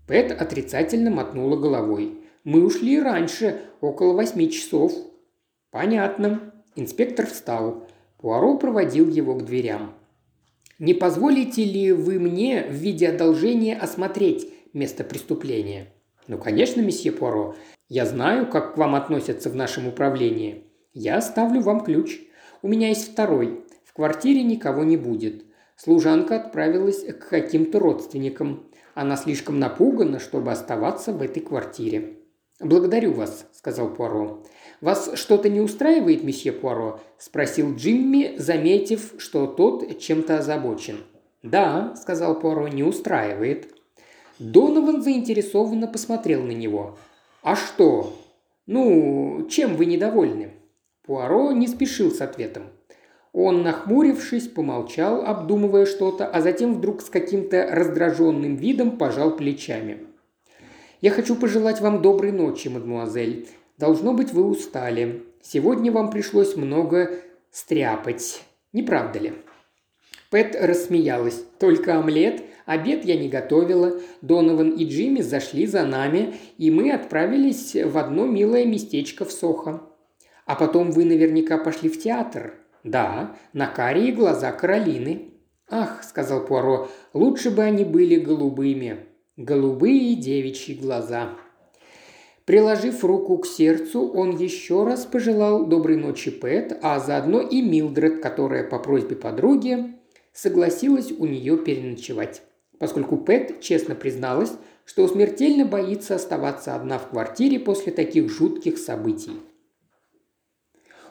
Пэт 0.06 0.32
отрицательно 0.32 1.10
мотнула 1.10 1.56
головой. 1.56 2.18
«Мы 2.42 2.64
ушли 2.64 2.98
раньше, 2.98 3.60
около 3.80 4.14
восьми 4.14 4.50
часов». 4.50 4.92
«Понятно». 5.70 6.52
Инспектор 6.76 7.26
встал. 7.26 7.86
Пуаро 8.18 8.56
проводил 8.56 9.08
его 9.08 9.34
к 9.34 9.44
дверям. 9.44 9.94
«Не 10.78 10.94
позволите 10.94 11.64
ли 11.64 11.92
вы 11.92 12.18
мне 12.18 12.64
в 12.64 12.72
виде 12.72 13.08
одолжения 13.08 13.76
осмотреть 13.78 14.52
место 14.72 15.04
преступления?» 15.04 15.92
«Ну, 16.26 16.38
конечно, 16.38 16.80
месье 16.80 17.12
Пуаро. 17.12 17.54
Я 17.88 18.06
знаю, 18.06 18.48
как 18.48 18.74
к 18.74 18.78
вам 18.78 18.94
относятся 18.94 19.50
в 19.50 19.56
нашем 19.56 19.88
управлении. 19.88 20.64
Я 20.92 21.16
оставлю 21.16 21.60
вам 21.60 21.84
ключ. 21.84 22.20
У 22.62 22.68
меня 22.68 22.88
есть 22.88 23.12
второй. 23.12 23.64
В 23.84 23.92
квартире 23.92 24.42
никого 24.42 24.84
не 24.84 24.96
будет. 24.96 25.44
Служанка 25.76 26.36
отправилась 26.36 27.04
к 27.04 27.28
каким-то 27.28 27.78
родственникам. 27.78 28.70
Она 28.94 29.16
слишком 29.16 29.58
напугана, 29.58 30.18
чтобы 30.18 30.52
оставаться 30.52 31.12
в 31.12 31.22
этой 31.22 31.42
квартире. 31.42 32.18
«Благодарю 32.60 33.12
вас»,– 33.12 33.46
сказал 33.52 33.94
Пуаро. 33.94 34.44
«Вас 34.80 35.10
что-то 35.14 35.50
не 35.50 35.60
устраивает, 35.60 36.24
месье 36.24 36.52
Пуаро?»– 36.52 37.00
спросил 37.18 37.74
Джимми, 37.74 38.36
заметив, 38.38 39.14
что 39.18 39.46
тот 39.46 39.98
чем-то 39.98 40.38
озабочен. 40.38 41.04
«Да»,– 41.42 41.94
сказал 42.00 42.40
Пуаро,– 42.40 42.68
«не 42.68 42.82
устраивает». 42.82 43.68
Донован 44.38 45.02
заинтересованно 45.02 45.86
посмотрел 45.86 46.42
на 46.42 46.52
него. 46.52 46.96
«А 47.42 47.56
что? 47.56 48.16
Ну, 48.66 49.46
чем 49.50 49.76
вы 49.76 49.84
недовольны?» 49.84 50.52
Пуаро 51.04 51.52
не 51.52 51.66
спешил 51.66 52.10
с 52.10 52.22
ответом. 52.22 52.64
Он, 53.32 53.62
нахмурившись, 53.62 54.48
помолчал, 54.48 55.22
обдумывая 55.26 55.84
что-то, 55.84 56.26
а 56.26 56.40
затем 56.40 56.74
вдруг 56.74 57.02
с 57.02 57.10
каким-то 57.10 57.68
раздраженным 57.70 58.56
видом 58.56 58.96
пожал 58.96 59.36
плечами. 59.36 60.06
«Я 61.02 61.10
хочу 61.10 61.36
пожелать 61.36 61.80
вам 61.80 62.00
доброй 62.00 62.32
ночи, 62.32 62.68
мадмуазель. 62.68 63.46
Должно 63.80 64.12
быть, 64.12 64.34
вы 64.34 64.44
устали. 64.44 65.24
Сегодня 65.40 65.90
вам 65.90 66.10
пришлось 66.10 66.54
много 66.54 67.12
стряпать. 67.50 68.42
Не 68.74 68.82
правда 68.82 69.18
ли?» 69.18 69.32
Пэт 70.30 70.54
рассмеялась. 70.54 71.42
«Только 71.58 71.98
омлет? 71.98 72.42
Обед 72.66 73.06
я 73.06 73.18
не 73.18 73.30
готовила. 73.30 73.98
Донован 74.20 74.72
и 74.72 74.84
Джимми 74.84 75.22
зашли 75.22 75.66
за 75.66 75.86
нами, 75.86 76.34
и 76.58 76.70
мы 76.70 76.92
отправились 76.92 77.74
в 77.74 77.96
одно 77.96 78.26
милое 78.26 78.66
местечко 78.66 79.24
в 79.24 79.32
Сохо. 79.32 79.80
А 80.44 80.56
потом 80.56 80.90
вы 80.90 81.06
наверняка 81.06 81.56
пошли 81.56 81.88
в 81.88 81.98
театр. 81.98 82.56
Да, 82.84 83.34
на 83.54 83.66
карие 83.66 84.12
глаза 84.12 84.52
Каролины. 84.52 85.32
Ах, 85.70 86.04
сказал 86.04 86.44
Пуаро, 86.44 86.88
лучше 87.14 87.50
бы 87.50 87.62
они 87.62 87.84
были 87.84 88.16
голубыми. 88.16 89.06
Голубые 89.38 90.16
девичьи 90.16 90.74
глаза. 90.74 91.30
Приложив 92.50 93.04
руку 93.04 93.38
к 93.38 93.46
сердцу, 93.46 94.10
он 94.10 94.36
еще 94.36 94.82
раз 94.82 95.06
пожелал 95.06 95.66
доброй 95.66 95.96
ночи 95.96 96.32
Пэт, 96.32 96.80
а 96.82 96.98
заодно 96.98 97.40
и 97.40 97.62
Милдред, 97.62 98.20
которая 98.20 98.64
по 98.64 98.80
просьбе 98.80 99.14
подруги 99.14 99.94
согласилась 100.32 101.12
у 101.12 101.26
нее 101.26 101.56
переночевать 101.58 102.42
поскольку 102.80 103.18
Пэт 103.18 103.60
честно 103.60 103.94
призналась, 103.94 104.52
что 104.84 105.06
смертельно 105.06 105.64
боится 105.64 106.16
оставаться 106.16 106.74
одна 106.74 106.98
в 106.98 107.10
квартире 107.10 107.60
после 107.60 107.92
таких 107.92 108.28
жутких 108.28 108.78
событий. 108.78 109.38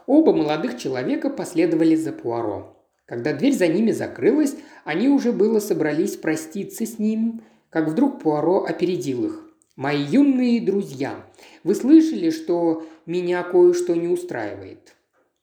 Оба 0.08 0.34
молодых 0.34 0.78
человека 0.78 1.30
последовали 1.30 1.96
за 1.96 2.12
Пуаро. 2.12 2.76
Когда 3.06 3.32
дверь 3.32 3.54
за 3.54 3.68
ними 3.68 3.92
закрылась, 3.92 4.58
они 4.84 5.08
уже 5.08 5.32
было 5.32 5.60
собрались 5.60 6.18
проститься 6.18 6.86
с 6.86 7.00
ним, 7.00 7.44
как 7.70 7.88
вдруг 7.88 8.20
Пуаро 8.20 8.66
опередил 8.66 9.26
их. 9.26 9.49
«Мои 9.80 10.04
юные 10.04 10.60
друзья, 10.60 11.26
вы 11.64 11.74
слышали, 11.74 12.32
что 12.32 12.86
меня 13.06 13.44
кое-что 13.44 13.96
не 13.96 14.10
устраивает?» 14.10 14.98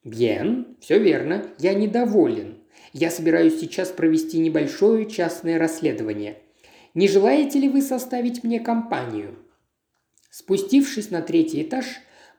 «Бьен, 0.04 0.76
все 0.78 0.98
верно, 0.98 1.46
я 1.58 1.72
недоволен. 1.72 2.58
Я 2.92 3.10
собираюсь 3.10 3.58
сейчас 3.58 3.88
провести 3.88 4.38
небольшое 4.38 5.06
частное 5.06 5.58
расследование. 5.58 6.36
Не 6.92 7.08
желаете 7.08 7.60
ли 7.60 7.70
вы 7.70 7.80
составить 7.80 8.44
мне 8.44 8.60
компанию?» 8.60 9.38
Спустившись 10.28 11.10
на 11.10 11.22
третий 11.22 11.62
этаж, 11.62 11.86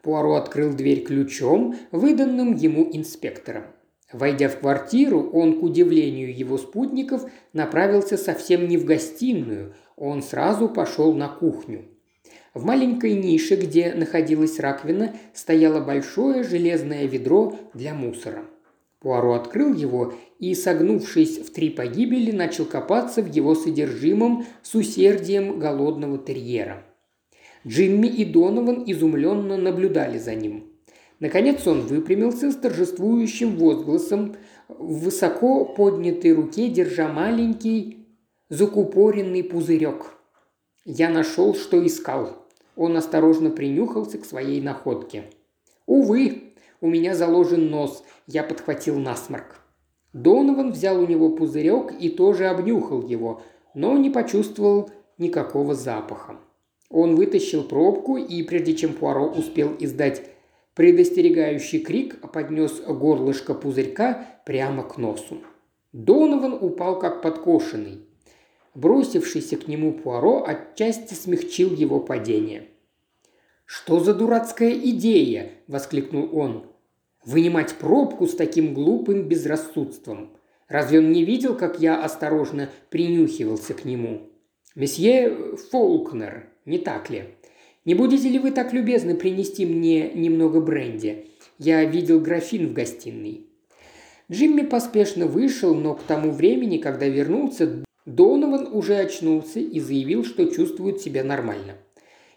Пуаро 0.03 0.35
открыл 0.35 0.75
дверь 0.75 1.03
ключом, 1.03 1.75
выданным 1.91 2.53
ему 2.53 2.87
инспектором. 2.93 3.63
Войдя 4.11 4.47
в 4.49 4.59
квартиру, 4.59 5.29
он, 5.33 5.59
к 5.59 5.63
удивлению 5.63 6.35
его 6.35 6.57
спутников, 6.57 7.29
направился 7.53 8.17
совсем 8.17 8.67
не 8.67 8.77
в 8.77 8.85
гостиную, 8.85 9.73
он 9.95 10.21
сразу 10.21 10.69
пошел 10.69 11.13
на 11.13 11.27
кухню. 11.27 11.85
В 12.53 12.63
маленькой 12.65 13.13
нише, 13.13 13.55
где 13.55 13.93
находилась 13.93 14.59
раковина, 14.59 15.15
стояло 15.33 15.79
большое 15.79 16.43
железное 16.43 17.05
ведро 17.05 17.55
для 17.73 17.93
мусора– 17.93 18.45
Пуаро 18.99 19.35
открыл 19.35 19.73
его 19.73 20.13
и, 20.39 20.55
согнувшись 20.55 21.37
в 21.37 21.51
три 21.53 21.69
погибели, 21.69 22.31
начал 22.31 22.65
копаться 22.65 23.21
в 23.21 23.31
его 23.31 23.53
содержимом 23.53 24.45
с 24.63 24.73
усердием 24.75 25.59
голодного 25.59 26.17
терьера. 26.17 26.83
Джимми 27.65 28.07
и 28.07 28.25
Донован 28.25 28.83
изумленно 28.87 29.57
наблюдали 29.57 30.17
за 30.17 30.33
ним. 30.35 30.66
Наконец 31.19 31.65
он 31.65 31.81
выпрямился 31.81 32.51
с 32.51 32.55
торжествующим 32.55 33.57
возгласом, 33.57 34.35
в 34.67 35.05
высоко 35.05 35.65
поднятой 35.65 36.33
руке 36.33 36.69
держа 36.69 37.07
маленький 37.07 38.05
закупоренный 38.49 39.43
пузырек. 39.43 40.13
Я 40.85 41.09
нашел, 41.09 41.55
что 41.55 41.85
искал. 41.85 42.45
Он 42.75 42.95
осторожно 42.95 43.49
принюхался 43.49 44.19
к 44.19 44.25
своей 44.25 44.61
находке. 44.61 45.23
Увы, 45.87 46.53
у 46.79 46.87
меня 46.87 47.15
заложен 47.15 47.69
нос, 47.69 48.03
я 48.27 48.43
подхватил 48.43 48.99
насморк. 48.99 49.61
Донован 50.13 50.71
взял 50.71 51.01
у 51.01 51.07
него 51.07 51.29
пузырек 51.29 51.93
и 51.99 52.09
тоже 52.09 52.45
обнюхал 52.45 53.01
его, 53.01 53.41
но 53.73 53.97
не 53.97 54.09
почувствовал 54.09 54.91
никакого 55.17 55.73
запаха. 55.73 56.37
Он 56.89 57.15
вытащил 57.15 57.63
пробку 57.63 58.17
и, 58.17 58.43
прежде 58.43 58.75
чем 58.75 58.93
Пуаро 58.93 59.27
успел 59.27 59.75
издать 59.79 60.36
предостерегающий 60.77 61.79
крик, 61.79 62.21
поднес 62.31 62.81
горлышко 62.81 63.55
пузырька 63.55 64.27
прямо 64.45 64.83
к 64.83 64.99
носу. 64.99 65.41
Донован 65.91 66.53
упал 66.53 66.99
как 66.99 67.23
подкошенный. 67.23 68.05
Бросившийся 68.75 69.57
к 69.57 69.67
нему 69.67 69.93
Пуаро 69.93 70.45
отчасти 70.45 71.15
смягчил 71.15 71.73
его 71.73 71.99
падение. 71.99 72.67
«Что 73.65 73.99
за 73.99 74.13
дурацкая 74.13 74.71
идея?»– 74.71 75.49
воскликнул 75.67 76.29
он. 76.37 76.67
«Вынимать 77.25 77.73
пробку 77.73 78.27
с 78.27 78.35
таким 78.35 78.75
глупым 78.75 79.27
безрассудством. 79.27 80.37
Разве 80.67 80.99
он 80.99 81.11
не 81.11 81.25
видел, 81.25 81.55
как 81.55 81.79
я 81.79 82.03
осторожно 82.03 82.69
принюхивался 82.91 83.73
к 83.73 83.83
нему? 83.83 84.29
Месье 84.75 85.55
Фолкнер, 85.71 86.49
не 86.65 86.77
так 86.77 87.09
ли? 87.09 87.33
Не 87.87 87.95
будете 87.95 88.29
ли 88.29 88.37
вы 88.37 88.51
так 88.51 88.73
любезны 88.73 89.15
принести 89.15 89.65
мне 89.65 90.11
немного 90.13 90.61
бренди? 90.61 91.25
Я 91.57 91.83
видел 91.85 92.19
графин 92.19 92.67
в 92.67 92.73
гостиной». 92.73 93.47
Джимми 94.31 94.61
поспешно 94.61 95.25
вышел, 95.25 95.73
но 95.73 95.95
к 95.95 96.03
тому 96.03 96.31
времени, 96.31 96.77
когда 96.77 97.07
вернулся, 97.07 97.83
Донован 98.05 98.67
уже 98.71 98.97
очнулся 98.97 99.59
и 99.59 99.79
заявил, 99.79 100.23
что 100.23 100.45
чувствует 100.45 101.01
себя 101.01 101.23
нормально– 101.23 101.77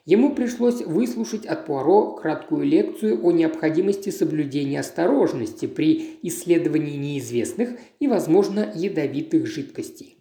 Ему 0.06 0.34
пришлось 0.34 0.80
выслушать 0.80 1.44
от 1.46 1.66
Пуаро 1.66 2.14
краткую 2.14 2.64
лекцию 2.64 3.24
о 3.24 3.32
необходимости 3.32 4.10
соблюдения 4.10 4.80
осторожности 4.80 5.66
при 5.66 6.18
исследовании 6.22 6.96
неизвестных 6.96 7.78
и, 8.00 8.08
возможно, 8.08 8.72
ядовитых 8.74 9.46
жидкостей. 9.46 10.19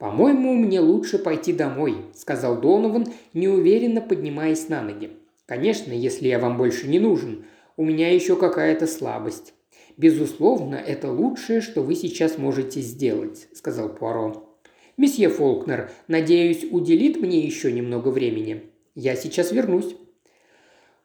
«По-моему, 0.00 0.54
мне 0.54 0.80
лучше 0.80 1.18
пойти 1.18 1.52
домой»,– 1.52 1.94
сказал 2.14 2.60
Донован, 2.60 3.06
неуверенно 3.34 4.00
поднимаясь 4.00 4.68
на 4.68 4.82
ноги. 4.82 5.10
«Конечно, 5.46 5.92
если 5.92 6.26
я 6.26 6.38
вам 6.38 6.56
больше 6.56 6.88
не 6.88 6.98
нужен. 6.98 7.44
У 7.76 7.84
меня 7.84 8.12
еще 8.12 8.34
какая-то 8.34 8.88
слабость». 8.88 9.54
«Безусловно, 9.98 10.76
это 10.76 11.12
лучшее, 11.12 11.60
что 11.60 11.82
вы 11.82 11.94
сейчас 11.94 12.38
можете 12.38 12.80
сделать»,– 12.80 13.48
сказал 13.54 13.90
Пуаро. 13.90 14.58
«Месье 14.96 15.28
Фолкнер, 15.28 15.90
надеюсь, 16.08 16.64
уделит 16.70 17.20
мне 17.20 17.38
еще 17.40 17.70
немного 17.70 18.08
времени?» 18.08 18.70
Я 18.94 19.16
сейчас 19.16 19.52
вернусь». 19.52 19.96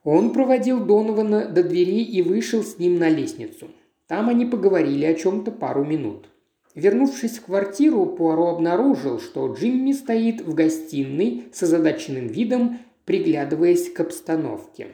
Он 0.03 0.31
проводил 0.31 0.85
Донована 0.85 1.47
до 1.47 1.63
двери 1.63 2.01
и 2.03 2.21
вышел 2.21 2.63
с 2.63 2.77
ним 2.79 2.97
на 2.97 3.09
лестницу. 3.09 3.67
Там 4.07 4.29
они 4.29 4.45
поговорили 4.45 5.05
о 5.05 5.15
чем-то 5.15 5.51
пару 5.51 5.83
минут. 5.83 6.29
Вернувшись 6.75 7.39
в 7.39 7.45
квартиру, 7.45 8.05
Пуаро 8.05 8.49
обнаружил, 8.49 9.19
что 9.19 9.47
Джимми 9.53 9.93
стоит 9.93 10.41
в 10.41 10.53
гостиной 10.53 11.45
с 11.53 11.63
озадаченным 11.63 12.27
видом, 12.27 12.79
приглядываясь 13.05 13.89
к 13.89 13.99
обстановке. 14.01 14.87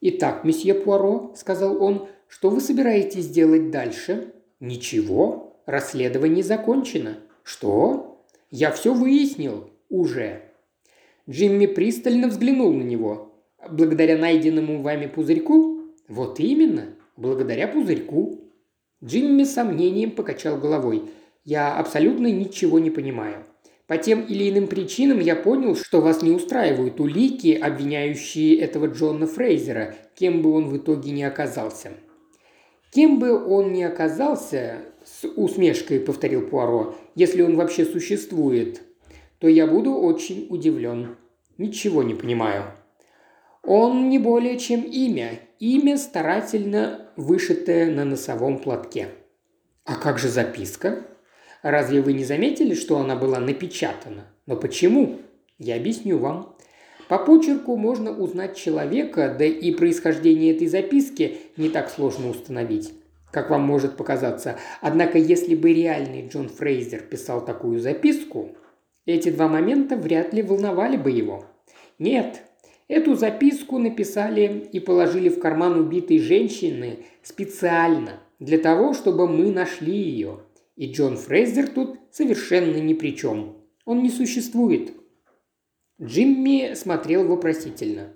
«Итак, 0.00 0.44
месье 0.44 0.74
Пуаро»,– 0.74 1.32
сказал 1.36 1.82
он,– 1.82 2.08
«что 2.28 2.50
вы 2.50 2.60
собираетесь 2.60 3.28
делать 3.28 3.70
дальше?» 3.70 4.32
«Ничего. 4.60 5.60
Расследование 5.66 6.44
закончено». 6.44 7.18
«Что?» 7.42 8.24
«Я 8.50 8.70
все 8.70 8.94
выяснил. 8.94 9.70
Уже». 9.88 10.42
Джимми 11.28 11.66
пристально 11.66 12.28
взглянул 12.28 12.72
на 12.72 12.82
него. 12.82 13.32
«Благодаря 13.68 14.16
найденному 14.16 14.80
вами 14.80 15.06
пузырьку?» 15.06 15.80
«Вот 16.06 16.38
именно, 16.38 16.94
благодаря 17.16 17.66
пузырьку». 17.66 18.41
Джимми 19.04 19.44
с 19.44 19.54
сомнением 19.54 20.12
покачал 20.12 20.58
головой. 20.58 21.10
«Я 21.44 21.76
абсолютно 21.76 22.28
ничего 22.28 22.78
не 22.78 22.90
понимаю. 22.90 23.44
По 23.88 23.98
тем 23.98 24.22
или 24.22 24.48
иным 24.48 24.68
причинам 24.68 25.18
я 25.18 25.34
понял, 25.34 25.74
что 25.74 26.00
вас 26.00 26.22
не 26.22 26.30
устраивают 26.30 27.00
улики, 27.00 27.52
обвиняющие 27.52 28.56
этого 28.58 28.86
Джона 28.86 29.26
Фрейзера, 29.26 29.96
кем 30.14 30.40
бы 30.40 30.52
он 30.52 30.68
в 30.68 30.76
итоге 30.76 31.10
не 31.10 31.24
оказался. 31.24 31.90
Кем 32.92 33.18
бы 33.18 33.44
он 33.44 33.72
ни 33.72 33.82
оказался, 33.82 34.78
с 35.04 35.26
усмешкой 35.26 35.98
повторил 35.98 36.46
Пуаро, 36.46 36.94
если 37.16 37.42
он 37.42 37.56
вообще 37.56 37.84
существует, 37.84 38.82
то 39.40 39.48
я 39.48 39.66
буду 39.66 39.92
очень 39.92 40.46
удивлен. 40.48 41.16
Ничего 41.58 42.02
не 42.02 42.14
понимаю. 42.14 42.64
Он 43.64 44.08
не 44.08 44.18
более 44.18 44.58
чем 44.58 44.82
имя, 44.82 45.40
имя 45.58 45.96
старательно 45.96 47.01
вышитое 47.16 47.90
на 47.90 48.04
носовом 48.04 48.58
платке. 48.58 49.08
А 49.84 49.96
как 49.96 50.18
же 50.18 50.28
записка? 50.28 51.04
Разве 51.62 52.00
вы 52.00 52.12
не 52.12 52.24
заметили, 52.24 52.74
что 52.74 52.98
она 52.98 53.16
была 53.16 53.38
напечатана? 53.38 54.26
Но 54.46 54.56
почему? 54.56 55.20
Я 55.58 55.76
объясню 55.76 56.18
вам. 56.18 56.56
По 57.08 57.18
почерку 57.18 57.76
можно 57.76 58.10
узнать 58.10 58.56
человека, 58.56 59.34
да 59.38 59.44
и 59.44 59.72
происхождение 59.72 60.54
этой 60.54 60.66
записки 60.66 61.36
не 61.56 61.68
так 61.68 61.90
сложно 61.90 62.30
установить, 62.30 62.92
как 63.30 63.50
вам 63.50 63.62
может 63.62 63.96
показаться. 63.96 64.56
Однако, 64.80 65.18
если 65.18 65.54
бы 65.54 65.72
реальный 65.72 66.26
Джон 66.28 66.48
Фрейзер 66.48 67.00
писал 67.00 67.44
такую 67.44 67.80
записку, 67.80 68.56
эти 69.04 69.30
два 69.30 69.48
момента 69.48 69.96
вряд 69.96 70.32
ли 70.32 70.42
волновали 70.42 70.96
бы 70.96 71.10
его. 71.10 71.44
Нет, 71.98 72.42
эту 72.92 73.14
записку 73.14 73.78
написали 73.78 74.68
и 74.72 74.80
положили 74.80 75.28
в 75.28 75.38
карман 75.40 75.78
убитой 75.78 76.18
женщины 76.18 77.00
специально 77.22 78.20
для 78.38 78.58
того, 78.58 78.94
чтобы 78.94 79.26
мы 79.26 79.50
нашли 79.50 79.96
ее– 79.96 80.40
и 80.76 80.90
Джон 80.90 81.16
Фрейзер 81.16 81.68
тут 81.68 81.98
совершенно 82.10 82.78
ни 82.78 82.94
при 82.94 83.14
чем. 83.14 83.56
Он 83.84 84.02
не 84.02 84.10
существует. 84.10 84.92
Джимми 86.00 86.74
смотрел 86.74 87.26
вопросительно. 87.26 88.14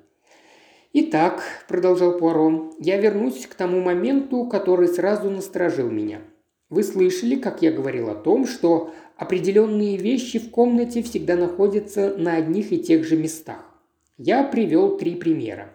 «Итак»,– 0.93 1.43
продолжал 1.69 2.19
Пуаро,– 2.19 2.73
«я 2.79 2.99
вернусь 2.99 3.47
к 3.47 3.55
тому 3.55 3.83
моменту, 3.83 4.47
который 4.47 4.89
сразу 4.89 5.29
насторожил 5.29 5.91
меня. 5.91 6.23
Вы 6.71 6.83
слышали, 6.83 7.37
как 7.37 7.61
я 7.61 7.71
говорил 7.71 8.09
о 8.09 8.15
том, 8.15 8.47
что 8.47 8.93
определенные 9.17 9.99
вещи 9.99 10.39
в 10.39 10.51
комнате 10.51 11.03
всегда 11.03 11.37
находятся 11.37 12.17
на 12.17 12.37
одних 12.37 12.73
и 12.73 12.79
тех 12.79 13.05
же 13.05 13.17
местах. 13.17 13.76
Я 14.19 14.45
привел 14.45 14.97
три 14.97 15.15
примера. 15.15 15.75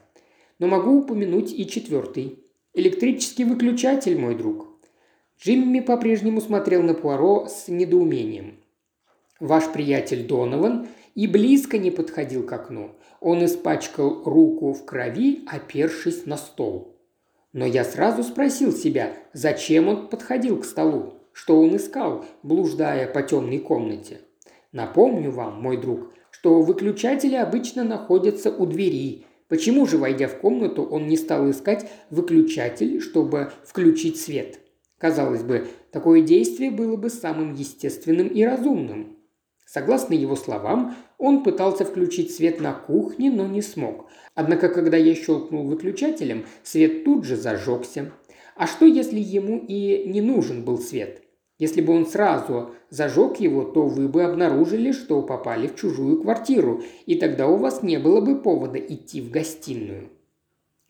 Но 0.58 0.68
могу 0.68 1.00
упомянуть 1.00 1.54
и 1.54 1.68
четвертый. 1.68 2.40
Электрический 2.74 3.44
выключатель, 3.44 4.18
мой 4.18 4.36
друг. 4.36 4.68
Джимми 5.40 5.80
по-прежнему 5.80 6.42
смотрел 6.42 6.82
на 6.82 6.94
Пуаро 6.94 7.48
с 7.48 7.68
недоумением. 7.68 8.58
«Ваш 9.40 9.72
приятель 9.72 10.26
Донован 10.26 10.88
и 11.14 11.28
близко 11.28 11.78
не 11.78 11.92
подходил 11.92 12.46
к 12.46 12.54
окну. 12.54 12.92
Он 13.20 13.46
испачкал 13.46 14.24
руку 14.24 14.74
в 14.74 14.86
крови, 14.86 15.44
опершись 15.48 16.26
на 16.26 16.38
стол. 16.38 16.96
Но 17.54 17.66
я 17.66 17.84
сразу 17.84 18.24
спросил 18.24 18.72
себя, 18.72 19.14
зачем 19.34 19.88
он 19.88 20.08
подходил 20.08 20.60
к 20.60 20.66
столу, 20.66 21.16
что 21.34 21.60
он 21.60 21.76
искал, 21.76 22.26
блуждая 22.44 23.08
по 23.08 23.22
темной 23.22 23.60
комнате. 23.60 24.22
Напомню 24.72 25.32
вам, 25.32 25.62
мой 25.62 25.78
друг, 25.78 26.12
что 26.42 26.60
выключатели 26.60 27.36
обычно 27.36 27.84
находятся 27.84 28.50
у 28.50 28.66
двери. 28.66 29.26
Почему 29.48 29.86
же, 29.86 30.00
войдя 30.00 30.28
в 30.28 30.40
комнату, 30.40 30.82
он 30.82 31.08
не 31.08 31.16
стал 31.16 31.52
искать 31.52 31.88
выключатель, 32.10 33.00
чтобы 33.00 33.52
включить 33.64 34.20
свет? 34.20 34.60
Казалось 34.98 35.44
бы, 35.44 35.68
такое 35.92 36.24
действие 36.24 36.72
было 36.72 36.96
бы 36.96 37.12
самым 37.12 37.54
естественным 37.54 38.28
и 38.28 38.44
разумным. 38.44 39.18
Согласно 39.68 40.16
его 40.16 40.36
словам, 40.36 40.96
он 41.20 41.44
пытался 41.44 41.86
включить 41.86 42.34
свет 42.34 42.60
на 42.60 42.74
кухне, 42.74 43.30
но 43.30 43.46
не 43.46 43.62
смог. 43.62 44.10
Однако, 44.34 44.70
когда 44.70 44.98
я 44.98 45.14
щелкнул 45.14 45.68
выключателем, 45.68 46.46
свет 46.64 47.04
тут 47.04 47.24
же 47.24 47.36
зажегся. 47.36 48.14
А 48.56 48.66
что, 48.66 48.86
если 48.86 49.20
ему 49.20 49.60
и 49.60 50.10
не 50.10 50.22
нужен 50.22 50.66
был 50.66 50.80
свет? 50.80 51.22
Если 51.62 51.82
бы 51.82 51.94
он 51.94 52.08
сразу 52.08 52.72
зажег 52.90 53.40
его, 53.40 53.64
то 53.64 53.86
вы 53.86 54.08
бы 54.08 54.24
обнаружили, 54.24 54.92
что 54.92 55.22
попали 55.22 55.68
в 55.68 55.76
чужую 55.76 56.20
квартиру, 56.20 56.82
и 57.06 57.14
тогда 57.14 57.48
у 57.48 57.58
вас 57.58 57.84
не 57.84 58.00
было 58.00 58.20
бы 58.20 58.42
повода 58.42 58.80
идти 58.80 59.22
в 59.22 59.30
гостиную. 59.30 60.10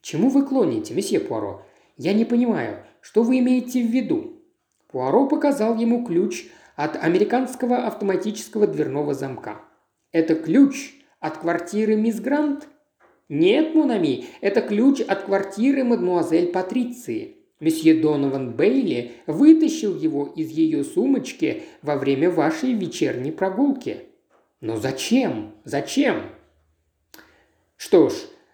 Чему 0.01 0.29
вы 0.29 0.43
клоните, 0.45 0.93
месье 0.93 1.19
Пуаро? 1.19 1.65
Я 1.97 2.13
не 2.13 2.23
понимаю, 2.23 2.85
что 3.01 3.21
вы 3.23 3.39
имеете 3.39 3.83
в 3.83 3.91
виду?» 3.91 4.39
Пуаро 4.87 5.27
показал 5.27 5.75
ему 5.75 6.05
ключ 6.05 6.47
от 6.77 6.95
американского 6.95 7.85
автоматического 7.85 8.65
дверного 8.65 9.13
замка. 9.13 9.59
«Это 10.13 10.35
ключ 10.35 10.93
от 11.19 11.39
квартиры 11.39 11.97
мисс 11.97 12.21
Грант?» 12.21 12.69
«Нет, 13.27 13.75
Мунами, 13.75 14.23
это 14.39 14.61
ключ 14.61 15.01
от 15.01 15.23
квартиры 15.23 15.83
мадмуазель 15.83 16.49
Патриции. 16.49 17.40
Месье 17.61 17.93
Донован 17.93 18.51
Бейли 18.51 19.13
вытащил 19.27 19.95
его 19.95 20.25
из 20.35 20.49
ее 20.49 20.83
сумочки 20.83 21.63
во 21.81 21.95
время 21.95 22.29
вашей 22.29 22.73
вечерней 22.73 23.31
прогулки». 23.31 24.01
«Но 24.59 24.75
зачем? 24.75 25.53
Зачем?» 25.63 26.23
«Что 27.77 28.09
ж, 28.09 28.13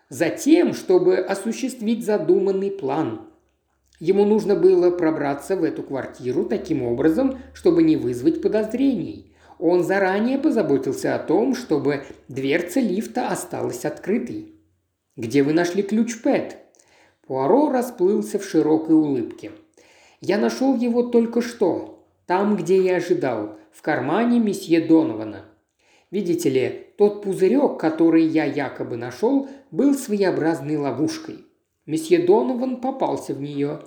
затем, 0.09 0.73
чтобы 0.73 1.17
осуществить 1.17 2.05
задуманный 2.05 2.69
план», 2.69 3.27
Ему 3.99 4.25
нужно 4.25 4.55
было 4.55 4.91
пробраться 4.91 5.55
в 5.55 5.63
эту 5.63 5.81
квартиру 5.81 6.45
таким 6.45 6.83
образом, 6.83 7.39
чтобы 7.53 7.81
не 7.81 7.97
вызвать 7.97 8.41
подозрений. 8.41 9.33
Он 9.59 9.83
заранее 9.83 10.37
позаботился 10.37 11.15
о 11.15 11.19
том, 11.19 11.55
чтобы 11.55 12.03
дверца 12.27 12.79
лифта 12.79 13.29
осталась 13.29 13.85
открытой. 13.85 14.53
«Где 15.15 15.41
вы 15.41 15.53
нашли 15.53 15.81
ключ, 15.81 16.21
Пэт?» 16.21 16.57
Пуаро 17.27 17.69
расплылся 17.69 18.39
в 18.39 18.45
широкой 18.45 18.95
улыбке. 18.95 19.51
«Я 20.21 20.37
нашел 20.37 20.75
его 20.75 21.03
только 21.03 21.41
что, 21.41 22.05
там, 22.25 22.55
где 22.55 22.81
я 22.81 22.95
ожидал, 22.95 23.57
в 23.71 23.81
кармане 23.81 24.39
месье 24.39 24.79
Донована. 24.79 25.45
Видите 26.09 26.49
ли, 26.49 26.87
тот 26.97 27.23
пузырек, 27.23 27.77
который 27.77 28.23
я 28.23 28.45
якобы 28.45 28.95
нашел, 28.95 29.49
был 29.71 29.93
своеобразной 29.93 30.77
ловушкой. 30.77 31.45
Месье 31.85 32.19
Донован 32.19 32.77
попался 32.77 33.33
в 33.33 33.41
нее. 33.41 33.81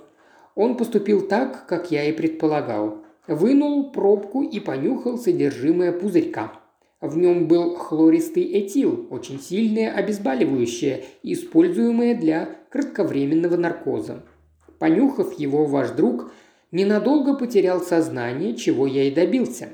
Он 0.53 0.77
поступил 0.77 1.27
так, 1.27 1.65
как 1.65 1.89
я 1.91 2.05
и 2.05 2.11
предполагал. 2.11 2.99
Вынул 3.27 3.91
пробку 3.91 4.43
и 4.43 4.59
понюхал 4.59 5.17
содержимое 5.17 5.91
пузырька. 5.91 6.60
В 7.01 7.17
нем 7.17 7.47
был 7.47 7.75
хлористый 7.75 8.43
этил, 8.43 9.07
очень 9.09 9.41
сильное 9.41 9.91
обезболивающее, 9.91 11.03
используемое 11.23 12.13
для 12.15 12.57
кратковременного 12.69 13.57
наркоза. 13.57 14.23
Понюхав 14.77 15.37
его, 15.39 15.65
ваш 15.65 15.89
друг 15.91 16.31
ненадолго 16.71 17.35
потерял 17.35 17.81
сознание, 17.81 18.55
чего 18.55 18.85
я 18.85 19.05
и 19.05 19.11
добился. 19.11 19.69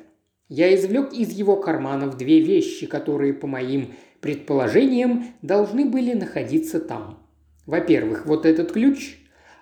Я 0.48 0.74
извлек 0.74 1.12
из 1.12 1.32
его 1.32 1.58
карманов 1.58 2.16
две 2.16 2.40
вещи, 2.40 2.88
которые, 2.88 3.34
по 3.34 3.46
моим 3.46 3.94
предположениям, 4.22 5.26
должны 5.42 5.84
были 5.84 6.14
находиться 6.14 6.80
там. 6.80 7.28
Во-первых, 7.66 8.26
вот 8.26 8.46
этот 8.46 8.72
ключ, 8.72 9.18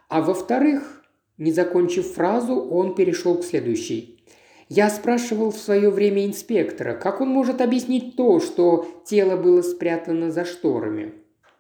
а 0.08 0.22
во-вторых, 0.22 1.04
не 1.40 1.52
закончив 1.52 2.06
фразу, 2.14 2.56
он 2.56 2.94
перешел 2.94 3.40
к 3.40 3.44
следующей. 3.44 4.24
Я 4.68 4.90
спрашивал 4.90 5.52
в 5.52 5.58
свое 5.58 5.92
время 5.92 6.26
инспектора, 6.26 6.96
как 6.96 7.22
он 7.22 7.30
может 7.30 7.62
объяснить 7.62 8.16
то, 8.16 8.40
что 8.40 8.88
тело 9.06 9.38
было 9.38 9.62
спрятано 9.62 10.32
за 10.32 10.44
шторами. 10.44 11.14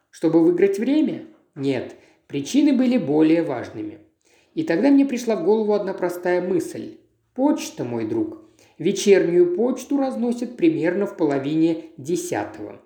Чтобы 0.09 0.43
выиграть 0.43 0.79
время? 0.79 1.25
Нет, 1.53 1.95
причины 2.27 2.73
были 2.73 2.97
более 2.97 3.43
важными. 3.43 3.99
И 4.55 4.63
тогда 4.63 4.89
мне 4.89 5.05
пришла 5.05 5.35
в 5.35 5.43
голову 5.43 5.73
одна 5.73 5.93
простая 5.93 6.41
мысль. 6.41 6.97
Почта, 7.35 7.83
мой 7.83 8.07
друг. 8.07 8.41
Вечернюю 8.79 9.55
почту 9.55 9.97
разносят 9.97 10.57
примерно 10.57 11.05
в 11.05 11.15
половине 11.15 11.85
десятого. 11.97 12.81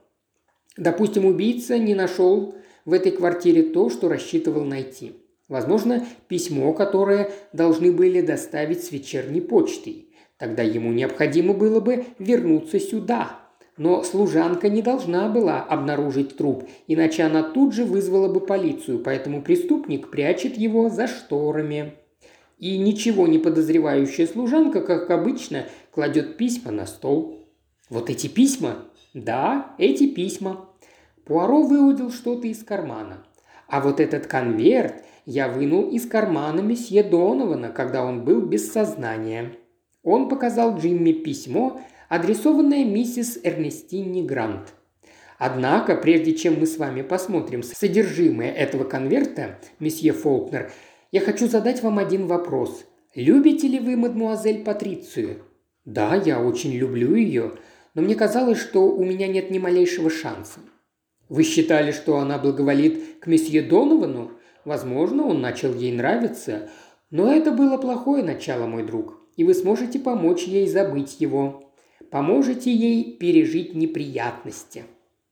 Допустим, 0.76 1.26
убийца 1.26 1.78
не 1.78 1.96
нашел 1.96 2.56
в 2.84 2.94
этой 2.94 3.12
квартире 3.12 3.64
то, 3.64 3.90
что 3.90 4.10
рассчитывал 4.10 4.66
найти. 4.66 5.14
Возможно, 5.48 6.06
письмо, 6.28 6.74
которое 6.74 7.32
должны 7.54 7.92
были 7.92 8.22
доставить 8.22 8.84
с 8.84 8.92
вечерней 8.92 9.42
почтой. 9.42 10.09
Тогда 10.40 10.64
ему 10.64 10.94
необходимо 10.94 11.54
было 11.54 11.82
бы 11.82 12.06
вернуться 12.18 12.80
сюда. 12.80 13.42
Но 13.78 14.04
служанка 14.04 14.70
не 14.70 14.82
должна 14.82 15.30
была 15.30 15.62
обнаружить 15.62 16.36
труп, 16.36 16.68
иначе 16.88 17.24
она 17.24 17.44
тут 17.44 17.74
же 17.74 17.86
вызвала 17.86 18.32
бы 18.32 18.42
полицию, 18.42 19.00
поэтому 19.00 19.42
преступник 19.42 20.10
прячет 20.10 20.58
его 20.58 20.90
за 20.90 21.08
шторами. 21.08 21.94
И 22.58 22.78
ничего 22.78 23.26
не 23.28 23.38
подозревающая 23.38 24.28
служанка, 24.28 24.82
как 24.82 25.10
обычно, 25.12 25.66
кладет 25.92 26.36
письма 26.36 26.72
на 26.72 26.86
стол. 26.86 27.46
Вот 27.90 28.10
эти 28.10 28.28
письма 28.28 28.76
«Да, 29.14 29.74
эти 29.78 30.08
письма». 30.08 30.68
Пуаро 31.26 31.64
выудил 31.64 32.12
что-то 32.12 32.48
из 32.48 32.64
кармана. 32.64 33.26
«А 33.68 33.80
вот 33.80 34.02
этот 34.02 34.28
конверт 34.28 34.96
я 35.26 35.48
вынул 35.48 35.90
из 35.90 36.06
кармана 36.06 36.60
месье 36.60 37.02
Донована, 37.04 37.70
когда 37.70 38.04
он 38.04 38.26
был 38.26 38.42
без 38.42 38.72
сознания». 38.72 39.59
Он 40.04 40.30
показал 40.30 40.78
Джимми 40.78 41.12
письмо, 41.12 41.82
адресованное 42.08 42.86
миссис 42.86 43.40
Эрнестине 43.44 44.24
Грант. 44.24 44.74
Однако, 45.38 45.96
прежде 45.96 46.34
чем 46.34 46.60
мы 46.60 46.68
с 46.68 46.78
вами 46.78 47.02
посмотрим 47.02 47.64
содержимое 47.64 48.52
этого 48.52 48.84
конверта, 48.84 49.60
месье 49.80 50.12
Фолкнер, 50.12 50.72
я 51.12 51.22
хочу 51.22 51.48
задать 51.48 51.82
вам 51.82 51.98
один 51.98 52.28
вопрос. 52.28 52.86
Любите 53.16 53.68
ли 53.68 53.80
вы 53.80 53.96
мадмуазель 53.96 54.64
Патрицию? 54.64 55.44
Да, 55.86 56.16
я 56.16 56.42
очень 56.42 56.74
люблю 56.74 57.16
ее, 57.16 57.54
но 57.96 58.02
мне 58.02 58.16
казалось, 58.16 58.60
что 58.60 58.92
у 58.92 59.04
меня 59.04 59.28
нет 59.28 59.50
ни 59.50 59.60
малейшего 59.60 60.10
шанса. 60.10 60.60
Вы 61.30 61.44
считали, 61.44 61.92
что 61.92 62.18
она 62.18 62.38
благоволит 62.38 63.20
к 63.22 63.28
месье 63.28 63.62
Доновану? 63.62 64.32
Возможно, 64.66 65.26
он 65.26 65.42
начал 65.42 65.74
ей 65.74 65.92
нравиться, 65.92 66.70
но 67.12 67.34
это 67.34 67.52
было 67.52 67.78
плохое 67.78 68.24
начало, 68.24 68.68
мой 68.68 68.84
друг, 68.84 69.19
и 69.40 69.44
вы 69.46 69.54
сможете 69.54 70.00
помочь 70.00 70.44
ей 70.44 70.68
забыть 70.68 71.22
его. 71.22 71.64
Поможете 72.10 72.74
ей 72.74 73.16
пережить 73.16 73.74
неприятности. 73.74 74.84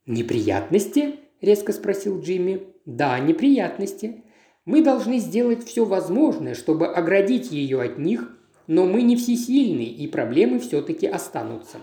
«Неприятности?»– 0.05 1.16
резко 1.41 1.74
спросил 1.74 2.22
Джимми. 2.22 2.62
«Да, 2.86 3.20
неприятности. 3.20 4.24
Мы 4.64 4.82
должны 4.82 5.18
сделать 5.20 5.66
все 5.66 5.84
возможное, 5.84 6.55
чтобы 6.55 6.88
оградить 6.88 7.51
ее 7.51 7.82
от 7.82 7.97
них, 7.99 8.32
но 8.68 8.86
мы 8.86 9.01
не 9.01 9.18
всесильны, 9.18 9.84
и 9.84 10.08
проблемы 10.08 10.60
все-таки 10.60 11.05
останутся. 11.05 11.80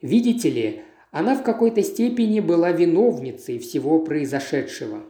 Видите 0.00 0.50
ли, 0.50 0.82
она 1.10 1.34
в 1.34 1.42
какой-то 1.42 1.82
степени 1.82 2.38
была 2.38 2.70
виновницей 2.70 3.58
всего 3.58 3.98
произошедшего. 3.98 5.00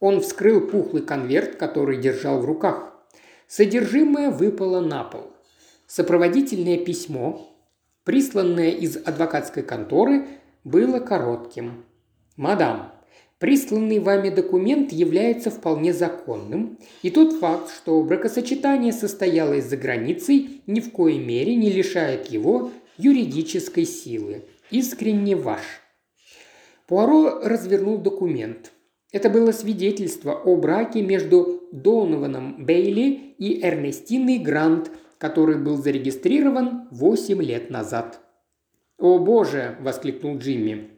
Он 0.00 0.20
вскрыл 0.22 0.66
пухлый 0.66 1.04
конверт, 1.04 1.54
который 1.54 1.98
держал 1.98 2.40
в 2.40 2.44
руках. 2.44 2.92
Содержимое 3.46 4.32
выпало 4.32 4.80
на 4.80 5.04
пол. 5.04 5.35
Сопроводительное 5.86 6.78
письмо, 6.78 7.48
присланное 8.04 8.70
из 8.70 8.96
адвокатской 8.96 9.62
конторы, 9.62 10.26
было 10.64 10.98
коротким. 10.98 11.84
«Мадам, 12.36 12.92
Присланный 13.38 13.98
вами 13.98 14.30
документ 14.30 14.92
является 14.92 15.50
вполне 15.50 15.92
законным, 15.92 16.78
и 17.02 17.10
тот 17.10 17.34
факт, 17.34 17.70
что 17.70 18.02
бракосочетание 18.02 18.94
состоялось 18.94 19.66
за 19.66 19.76
границей, 19.76 20.62
ни 20.66 20.80
в 20.80 20.90
коей 20.90 21.18
мере 21.18 21.54
не 21.54 21.70
лишает 21.70 22.28
его 22.30 22.70
юридической 22.96 23.84
силы. 23.84 24.44
Искренне 24.70 25.36
ваш. 25.36 25.60
Пуаро 26.86 27.40
развернул 27.42 27.98
документ. 27.98 28.72
Это 29.12 29.28
было 29.28 29.52
свидетельство 29.52 30.32
о 30.32 30.56
браке 30.56 31.02
между 31.02 31.62
Донованом 31.72 32.64
Бейли 32.64 33.34
и 33.38 33.62
Эрнестиной 33.62 34.38
Грант, 34.38 34.90
который 35.18 35.56
был 35.58 35.76
зарегистрирован 35.76 36.88
8 36.90 37.42
лет 37.42 37.70
назад. 37.70 38.20
«О 38.98 39.18
боже!»– 39.18 39.76
воскликнул 39.80 40.38
Джимми. 40.38 40.90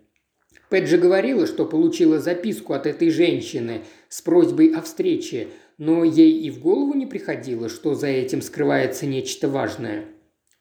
Пэт 0.71 0.87
же 0.87 0.99
говорила, 0.99 1.47
что 1.47 1.65
получила 1.65 2.19
записку 2.19 2.75
от 2.75 2.87
этой 2.87 3.11
женщины 3.11 3.83
с 4.09 4.21
просьбой 4.21 4.73
о 4.75 4.83
встрече, 4.83 5.49
но 5.79 6.05
ей 6.05 6.33
и 6.43 6.51
в 6.51 6.61
голову 6.61 6.95
не 6.95 7.07
приходило, 7.07 7.69
что 7.69 7.95
за 7.95 8.09
этим 8.09 8.43
скрывается 8.43 9.07
нечто 9.07 9.49
важное. 9.49 10.07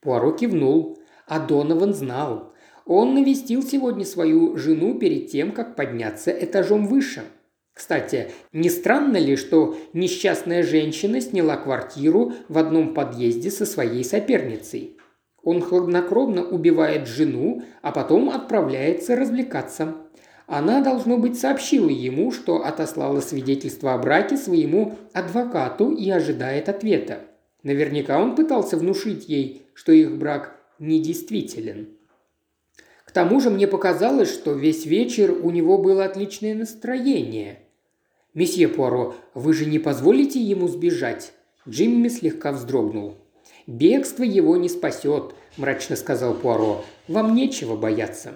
Пуаро 0.01 0.31
кивнул, 0.31 0.99
а 1.25 1.45
Донован 1.45 1.93
знал. 1.93 2.53
Он 2.85 3.15
навестил 3.15 3.63
сегодня 3.63 4.05
свою 4.05 4.55
жену 4.55 4.97
перед 4.97 5.29
тем, 5.29 5.51
как 5.51 5.75
подняться 5.75 6.31
этажом 6.31 6.87
выше. 6.87 7.23
Кстати, 7.77 8.31
не 8.53 8.71
странно 8.71 9.17
ли, 9.17 9.35
что 9.35 9.77
несчастная 9.93 10.63
женщина 10.63 11.21
сняла 11.21 11.57
квартиру 11.57 12.33
в 12.49 12.57
одном 12.57 12.95
подъезде 12.95 13.51
со 13.51 13.67
своей 13.67 14.03
соперницей? 14.03 14.97
Он 15.43 15.61
хладнокровно 15.61 16.43
убивает 16.43 17.07
жену, 17.07 17.61
а 17.83 17.91
потом 17.91 18.31
отправляется 18.31 19.15
развлекаться. 19.15 19.95
Она, 20.47 20.81
должно 20.81 21.17
быть, 21.17 21.39
сообщила 21.39 21.89
ему, 21.89 22.31
что 22.31 22.65
отослала 22.65 23.19
свидетельство 23.21 23.93
о 23.93 23.99
браке 23.99 24.37
своему 24.37 24.95
адвокату 25.13 25.91
и 25.91 26.09
ожидает 26.09 26.69
ответа. 26.69 27.19
Наверняка 27.61 28.19
он 28.19 28.35
пытался 28.35 28.75
внушить 28.77 29.29
ей, 29.29 29.67
что 29.75 29.91
их 29.91 30.17
брак 30.17 30.59
недействителен. 30.79 31.89
К 33.05 33.11
тому 33.11 33.39
же 33.39 33.51
мне 33.51 33.67
показалось, 33.67 34.33
что 34.33 34.53
весь 34.53 34.87
вечер 34.87 35.31
у 35.31 35.51
него 35.51 35.77
было 35.77 36.05
отличное 36.05 36.55
настроение. 36.55 37.59
«Месье 38.37 38.67
Пуаро, 38.67 39.15
вы 39.33 39.51
же 39.51 39.65
не 39.65 39.79
позволите 39.79 40.39
ему 40.39 40.67
сбежать?» 40.67 41.33
Джимми 41.67 42.07
слегка 42.07 42.51
вздрогнул. 42.51 43.15
«Бегство 43.65 44.21
его 44.21 44.57
не 44.57 44.69
спасет»,– 44.69 45.33
мрачно 45.57 45.95
сказал 45.95 46.35
Пуаро. 46.35 46.85
«Вам 47.07 47.33
нечего 47.33 47.75
бояться». 47.75 48.35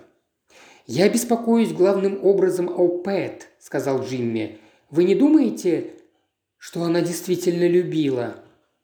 «Я 0.87 1.07
беспокоюсь 1.07 1.71
главным 1.71 2.17
образом 2.25 2.67
о 2.75 2.87
Пэт»,– 2.87 3.49
сказал 3.59 4.03
Джимми. 4.03 4.57
«Вы 4.89 5.03
не 5.03 5.13
думаете, 5.13 5.91
что 6.57 6.81
она 6.81 7.01
действительно 7.01 7.67
любила?» 7.67 8.37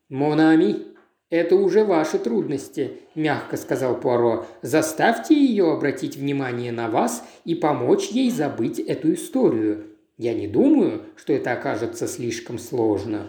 «Монами, 0.10 0.84
это 1.32 1.56
уже 1.56 1.84
ваши 1.84 2.20
трудности»,– 2.20 2.92
мягко 3.16 3.58
сказал 3.58 4.00
Пуаро. 4.00 4.46
«Заставьте 4.62 5.34
ее 5.34 5.72
обратить 5.72 6.16
внимание 6.16 6.72
на 6.72 6.92
вас 6.92 7.24
и 7.44 7.56
помочь 7.56 8.10
ей 8.10 8.30
забыть 8.30 8.78
эту 8.78 9.16
историю. 9.16 9.97
Я 10.18 10.34
не 10.34 10.48
думаю, 10.48 11.06
что 11.16 11.34
это 11.34 11.54
окажется 11.54 12.08
слишком 12.08 12.58
сложно». 12.60 13.28